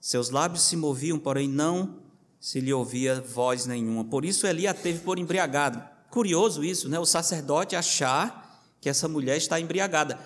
[0.00, 2.03] Seus lábios se moviam, porém não
[2.44, 4.04] se lhe ouvia voz nenhuma.
[4.04, 5.82] Por isso Eli a teve por embriagado.
[6.10, 6.98] Curioso isso, né?
[6.98, 10.18] O sacerdote achar que essa mulher está embriagada.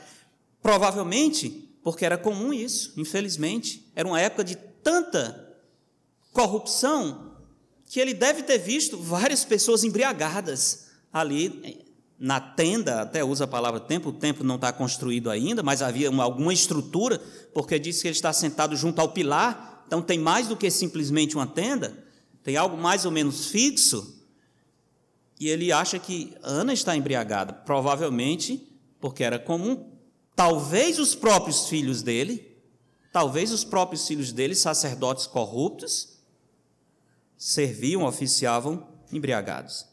[0.61, 3.89] Provavelmente porque era comum isso, infelizmente.
[3.95, 5.55] Era uma época de tanta
[6.33, 7.37] corrupção
[7.87, 11.87] que ele deve ter visto várias pessoas embriagadas ali
[12.19, 16.11] na tenda, até usa a palavra templo, o templo não está construído ainda, mas havia
[16.11, 17.23] uma, alguma estrutura,
[17.55, 21.37] porque diz que ele está sentado junto ao pilar, então tem mais do que simplesmente
[21.37, 22.08] uma tenda
[22.43, 24.18] tem algo mais ou menos fixo,
[25.41, 28.68] e ele acha que Ana está embriagada, provavelmente
[29.01, 29.93] porque era comum.
[30.34, 32.57] Talvez os próprios filhos dele,
[33.12, 36.18] talvez os próprios filhos dele, sacerdotes corruptos,
[37.36, 39.86] serviam, oficiavam embriagados.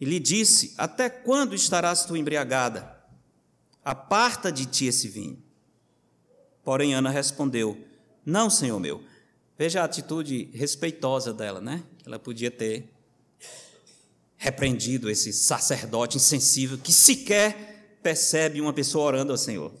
[0.00, 3.00] E lhe disse: Até quando estarás tu embriagada?
[3.84, 5.40] Aparta de ti esse vinho.
[6.64, 7.78] Porém, Ana respondeu:
[8.26, 9.02] Não, senhor meu,
[9.58, 11.82] Veja a atitude respeitosa dela, né?
[12.04, 12.88] Ela podia ter
[14.36, 19.72] repreendido esse sacerdote insensível que sequer percebe uma pessoa orando ao Senhor.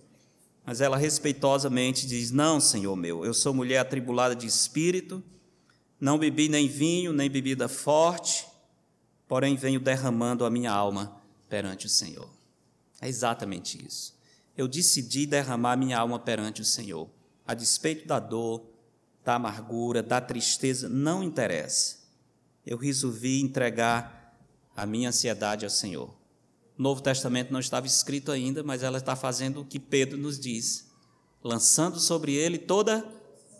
[0.64, 5.22] Mas ela respeitosamente diz: Não, Senhor meu, eu sou mulher atribulada de espírito,
[6.00, 8.46] não bebi nem vinho, nem bebida forte,
[9.26, 12.30] porém venho derramando a minha alma perante o Senhor.
[13.00, 14.14] É exatamente isso.
[14.56, 17.08] Eu decidi derramar minha alma perante o Senhor,
[17.44, 18.71] a despeito da dor,
[19.24, 21.98] da amargura, da tristeza, não interessa.
[22.66, 24.36] Eu resolvi entregar
[24.76, 26.08] a minha ansiedade ao Senhor.
[26.78, 30.38] O Novo Testamento não estava escrito ainda, mas ela está fazendo o que Pedro nos
[30.38, 30.90] diz,
[31.42, 33.06] lançando sobre ele toda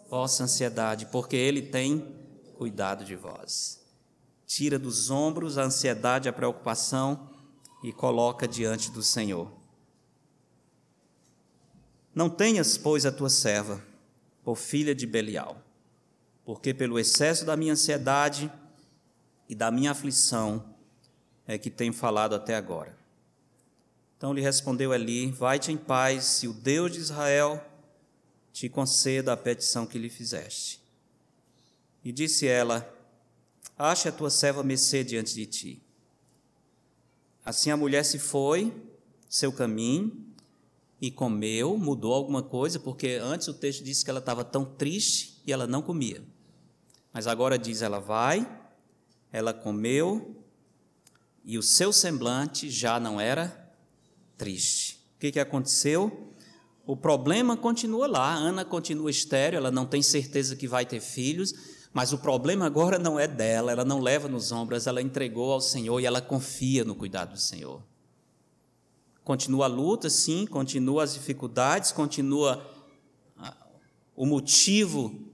[0.09, 2.17] vossa ansiedade, porque ele tem
[2.57, 3.81] cuidado de vós.
[4.47, 7.31] Tira dos ombros a ansiedade, a preocupação
[7.83, 9.51] e coloca diante do Senhor.
[12.15, 13.92] Não tenhas, pois, a tua serva
[14.43, 15.63] por filha de Belial,
[16.45, 18.51] porque pelo excesso da minha ansiedade
[19.49, 20.75] e da minha aflição
[21.47, 22.97] é que tenho falado até agora.
[24.17, 27.63] Então lhe respondeu Eli: Vai-te em paz, e o Deus de Israel
[28.53, 30.81] te conceda a petição que lhe fizeste.
[32.05, 32.89] E disse ela:
[33.77, 35.83] Ache a tua serva mercê diante de ti.
[37.45, 38.73] Assim a mulher se foi,
[39.29, 40.32] seu caminho,
[41.03, 45.43] e comeu, mudou alguma coisa, porque antes o texto disse que ela estava tão triste
[45.45, 46.23] e ela não comia.
[47.13, 48.49] Mas agora diz: ela vai,
[49.33, 50.37] ela comeu,
[51.45, 53.75] e o seu semblante já não era
[54.39, 55.01] triste.
[55.17, 56.31] O que, que aconteceu?
[56.87, 61.53] O problema continua lá, Ana continua estéreo, ela não tem certeza que vai ter filhos,
[61.93, 65.61] mas o problema agora não é dela, ela não leva nos ombros, ela entregou ao
[65.61, 67.83] Senhor e ela confia no cuidado do Senhor.
[69.25, 72.67] Continua a luta, sim, continua as dificuldades, continua
[73.39, 73.57] ah,
[74.17, 75.33] o motivo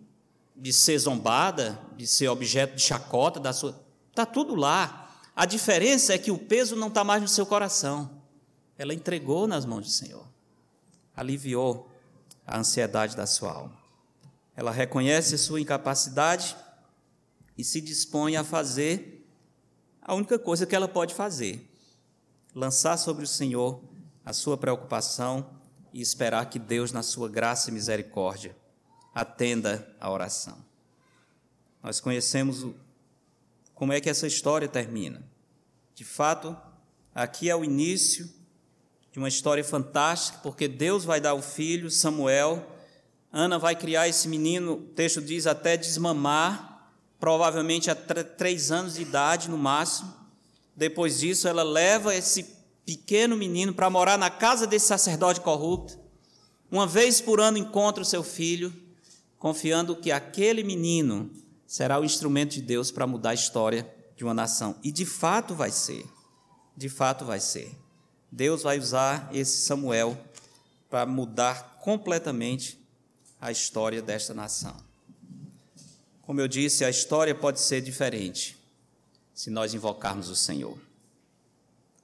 [0.54, 3.80] de ser zombada, de ser objeto de chacota da sua.
[4.10, 5.10] Está tudo lá.
[5.34, 8.10] A diferença é que o peso não está mais no seu coração.
[8.76, 10.26] Ela entregou nas mãos do Senhor,
[11.16, 11.88] aliviou
[12.46, 13.78] a ansiedade da sua alma.
[14.56, 16.56] Ela reconhece sua incapacidade
[17.56, 19.24] e se dispõe a fazer
[20.02, 21.67] a única coisa que ela pode fazer:
[22.58, 23.80] lançar sobre o Senhor
[24.24, 25.48] a sua preocupação
[25.92, 28.56] e esperar que Deus, na sua graça e misericórdia,
[29.14, 30.58] atenda a oração.
[31.82, 32.66] Nós conhecemos
[33.74, 35.22] como é que essa história termina.
[35.94, 36.56] De fato,
[37.14, 38.28] aqui é o início
[39.12, 42.76] de uma história fantástica, porque Deus vai dar o filho, Samuel,
[43.32, 49.02] Ana vai criar esse menino, o texto diz até desmamar, provavelmente a três anos de
[49.02, 50.17] idade no máximo.
[50.78, 52.54] Depois disso, ela leva esse
[52.86, 55.98] pequeno menino para morar na casa desse sacerdote corrupto.
[56.70, 58.72] Uma vez por ano encontra o seu filho
[59.40, 61.32] confiando que aquele menino
[61.66, 64.76] será o instrumento de Deus para mudar a história de uma nação.
[64.84, 66.06] E de fato vai ser.
[66.76, 67.76] De fato vai ser.
[68.30, 70.16] Deus vai usar esse Samuel
[70.88, 72.80] para mudar completamente
[73.40, 74.76] a história desta nação.
[76.22, 78.57] Como eu disse, a história pode ser diferente
[79.38, 80.76] se nós invocarmos o Senhor.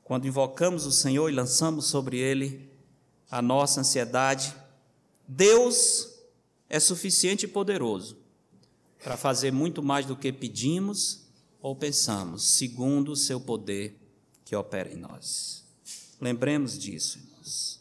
[0.04, 2.70] Quando invocamos o Senhor e lançamos sobre ele
[3.28, 4.54] a nossa ansiedade,
[5.26, 6.10] Deus
[6.70, 8.16] é suficiente e poderoso
[9.02, 11.24] para fazer muito mais do que pedimos
[11.60, 13.98] ou pensamos, segundo o seu poder
[14.44, 15.64] que opera em nós.
[16.20, 17.80] Lembremos disso, irmãos.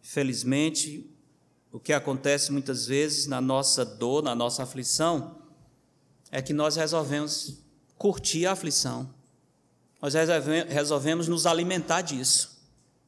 [0.00, 1.10] Felizmente,
[1.72, 5.36] o que acontece muitas vezes na nossa dor, na nossa aflição,
[6.30, 7.65] é que nós resolvemos
[7.98, 9.08] curtir a aflição.
[10.00, 10.14] Nós
[10.68, 12.56] resolvemos nos alimentar disso.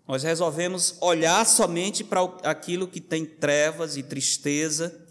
[0.06, 5.06] Nós resolvemos olhar somente para aquilo que tem trevas e tristeza,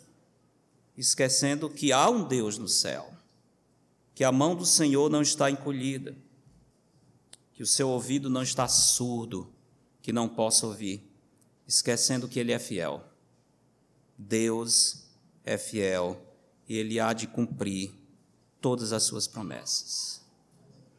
[0.97, 3.13] esquecendo que há um Deus no céu,
[4.15, 6.15] que a mão do Senhor não está encolhida,
[7.53, 9.53] que o seu ouvido não está surdo,
[10.01, 11.03] que não possa ouvir,
[11.67, 13.03] esquecendo que Ele é fiel.
[14.17, 15.03] Deus
[15.45, 16.19] é fiel
[16.67, 17.93] e Ele há de cumprir
[18.61, 20.21] todas as suas promessas,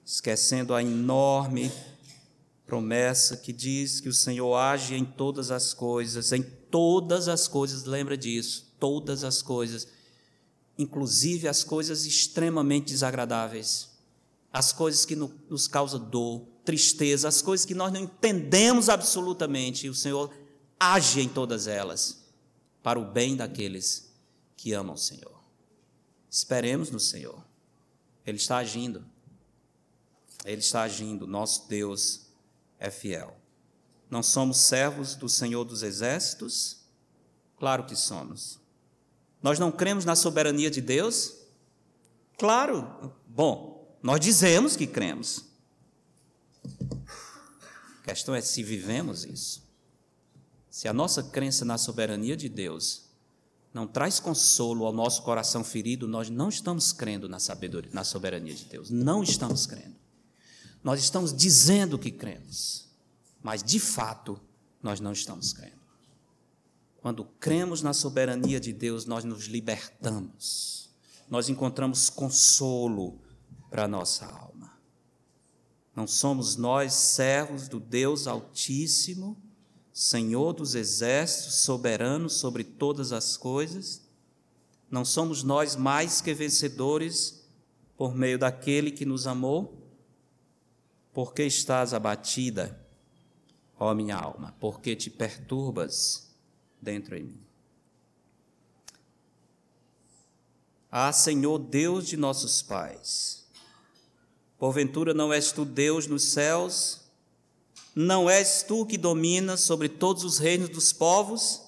[0.05, 1.73] esquecendo a enorme
[2.67, 7.85] promessa que diz que o Senhor age em todas as coisas, em todas as coisas,
[7.85, 9.89] lembra disso, todas as coisas,
[10.79, 13.89] inclusive as coisas extremamente desagradáveis,
[14.53, 19.91] as coisas que nos causam dor, tristeza, as coisas que nós não entendemos absolutamente, e
[19.91, 20.31] o Senhor
[20.79, 22.25] age em todas elas,
[22.83, 24.13] para o bem daqueles
[24.57, 25.43] que amam o Senhor.
[26.31, 27.43] Esperemos no Senhor,
[28.29, 29.03] Ele está agindo,
[30.45, 32.27] Ele está agindo, nosso Deus
[32.79, 33.35] é fiel.
[34.11, 36.81] Não somos servos do Senhor dos Exércitos?
[37.59, 38.61] Claro que somos.
[39.43, 41.37] Nós não cremos na soberania de Deus?
[42.37, 43.15] Claro.
[43.27, 45.47] Bom, nós dizemos que cremos.
[48.03, 49.63] A questão é se vivemos isso.
[50.71, 53.08] Se a nossa crença na soberania de Deus
[53.73, 58.55] não traz consolo ao nosso coração ferido, nós não estamos crendo na, sabedoria, na soberania
[58.55, 58.91] de Deus.
[58.91, 59.97] Não estamos crendo.
[60.83, 62.89] Nós estamos dizendo que cremos,
[63.43, 64.41] mas de fato
[64.83, 65.79] nós não estamos crendo.
[67.01, 70.91] Quando cremos na soberania de Deus, nós nos libertamos,
[71.29, 73.21] nós encontramos consolo
[73.71, 74.79] para a nossa alma.
[75.95, 79.37] Não somos nós servos do Deus Altíssimo,
[79.99, 84.01] Senhor dos exércitos, soberano sobre todas as coisas?
[84.89, 87.45] Não somos nós mais que vencedores
[87.97, 89.77] por meio daquele que nos amou?
[91.13, 92.81] Por que estás abatida,
[93.77, 94.55] ó minha alma?
[94.61, 96.31] Por que te perturbas
[96.81, 97.41] dentro em mim?
[100.93, 103.45] Ah, Senhor Deus de nossos pais,
[104.61, 107.08] porventura não és tu Deus nos céus?
[108.01, 111.63] Não és tu que dominas sobre todos os reinos dos povos?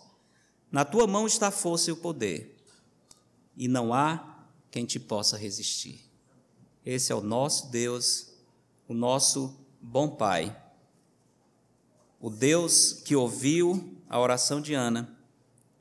[0.70, 2.56] Na tua mão está a força e o poder,
[3.56, 6.08] e não há quem te possa resistir.
[6.86, 8.28] Esse é o nosso Deus,
[8.86, 10.56] o nosso bom Pai,
[12.20, 15.18] o Deus que ouviu a oração de Ana,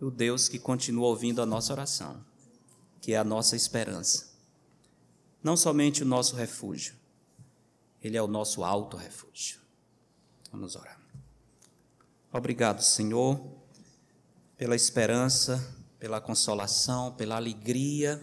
[0.01, 2.25] o Deus que continua ouvindo a nossa oração,
[2.99, 4.33] que é a nossa esperança.
[5.43, 6.95] Não somente o nosso refúgio,
[8.01, 9.68] ele é o nosso alto refúgio.
[10.51, 10.99] Vamos orar.
[12.31, 13.39] Obrigado, Senhor,
[14.57, 18.19] pela esperança, pela consolação, pela alegria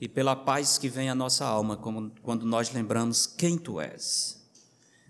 [0.00, 4.44] e pela paz que vem à nossa alma quando nós lembramos quem Tu és.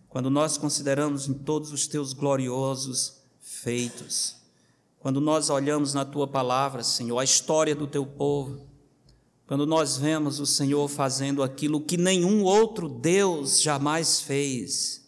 [0.09, 4.37] Quando nós consideramos em todos os Teus gloriosos feitos.
[4.99, 8.66] Quando nós olhamos na Tua palavra, Senhor, a história do Teu povo.
[9.47, 15.05] Quando nós vemos o Senhor fazendo aquilo que nenhum outro Deus jamais fez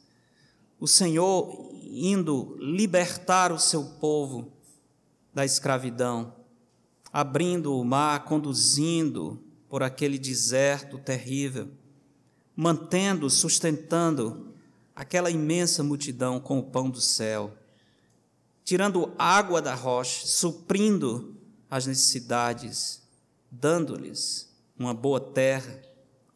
[0.81, 4.53] o Senhor indo libertar o seu povo
[5.35, 6.35] da escravidão,
[7.13, 11.69] abrindo o mar, conduzindo por aquele deserto terrível,
[12.55, 14.55] mantendo, sustentando
[14.95, 17.57] aquela imensa multidão com o pão do céu,
[18.65, 21.37] tirando água da rocha, suprindo
[21.71, 23.03] as necessidades,
[23.51, 25.81] dando-lhes uma boa terra,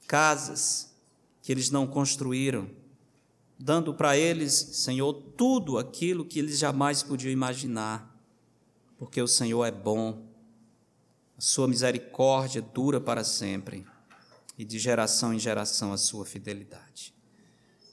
[0.06, 0.94] casas
[1.42, 2.81] que eles não construíram
[3.64, 8.12] dando para eles, Senhor, tudo aquilo que eles jamais podiam imaginar,
[8.98, 10.26] porque o Senhor é bom,
[11.38, 13.86] a sua misericórdia dura para sempre
[14.58, 17.14] e de geração em geração a sua fidelidade.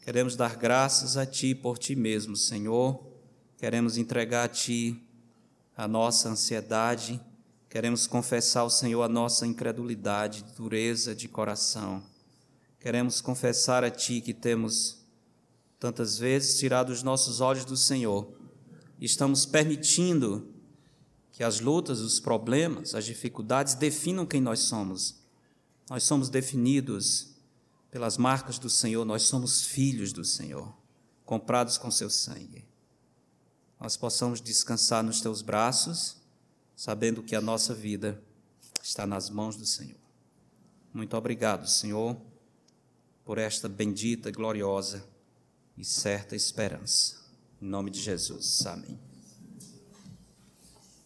[0.02, 3.00] Queremos dar graças a Ti por Ti mesmo, Senhor,
[3.56, 5.00] queremos entregar a Ti
[5.78, 7.22] a nossa ansiedade,
[7.70, 12.02] queremos confessar ao Senhor a nossa incredulidade, dureza de coração.
[12.80, 14.99] Queremos confessar a Ti que temos
[15.80, 18.30] tantas vezes tirado os nossos olhos do Senhor.
[19.00, 20.54] Estamos permitindo
[21.32, 25.16] que as lutas, os problemas, as dificuldades definam quem nós somos.
[25.90, 27.30] Nós somos definidos
[27.90, 30.76] pelas marcas do Senhor, nós somos filhos do Senhor,
[31.26, 32.68] comprados com seu sangue.
[33.80, 36.18] Nós possamos descansar nos teus braços,
[36.76, 38.22] sabendo que a nossa vida
[38.84, 39.98] está nas mãos do Senhor.
[40.94, 42.18] Muito obrigado, Senhor,
[43.24, 45.08] por esta bendita, gloriosa
[45.80, 47.16] e certa esperança.
[47.62, 48.66] Em nome de Jesus.
[48.68, 49.09] Amém.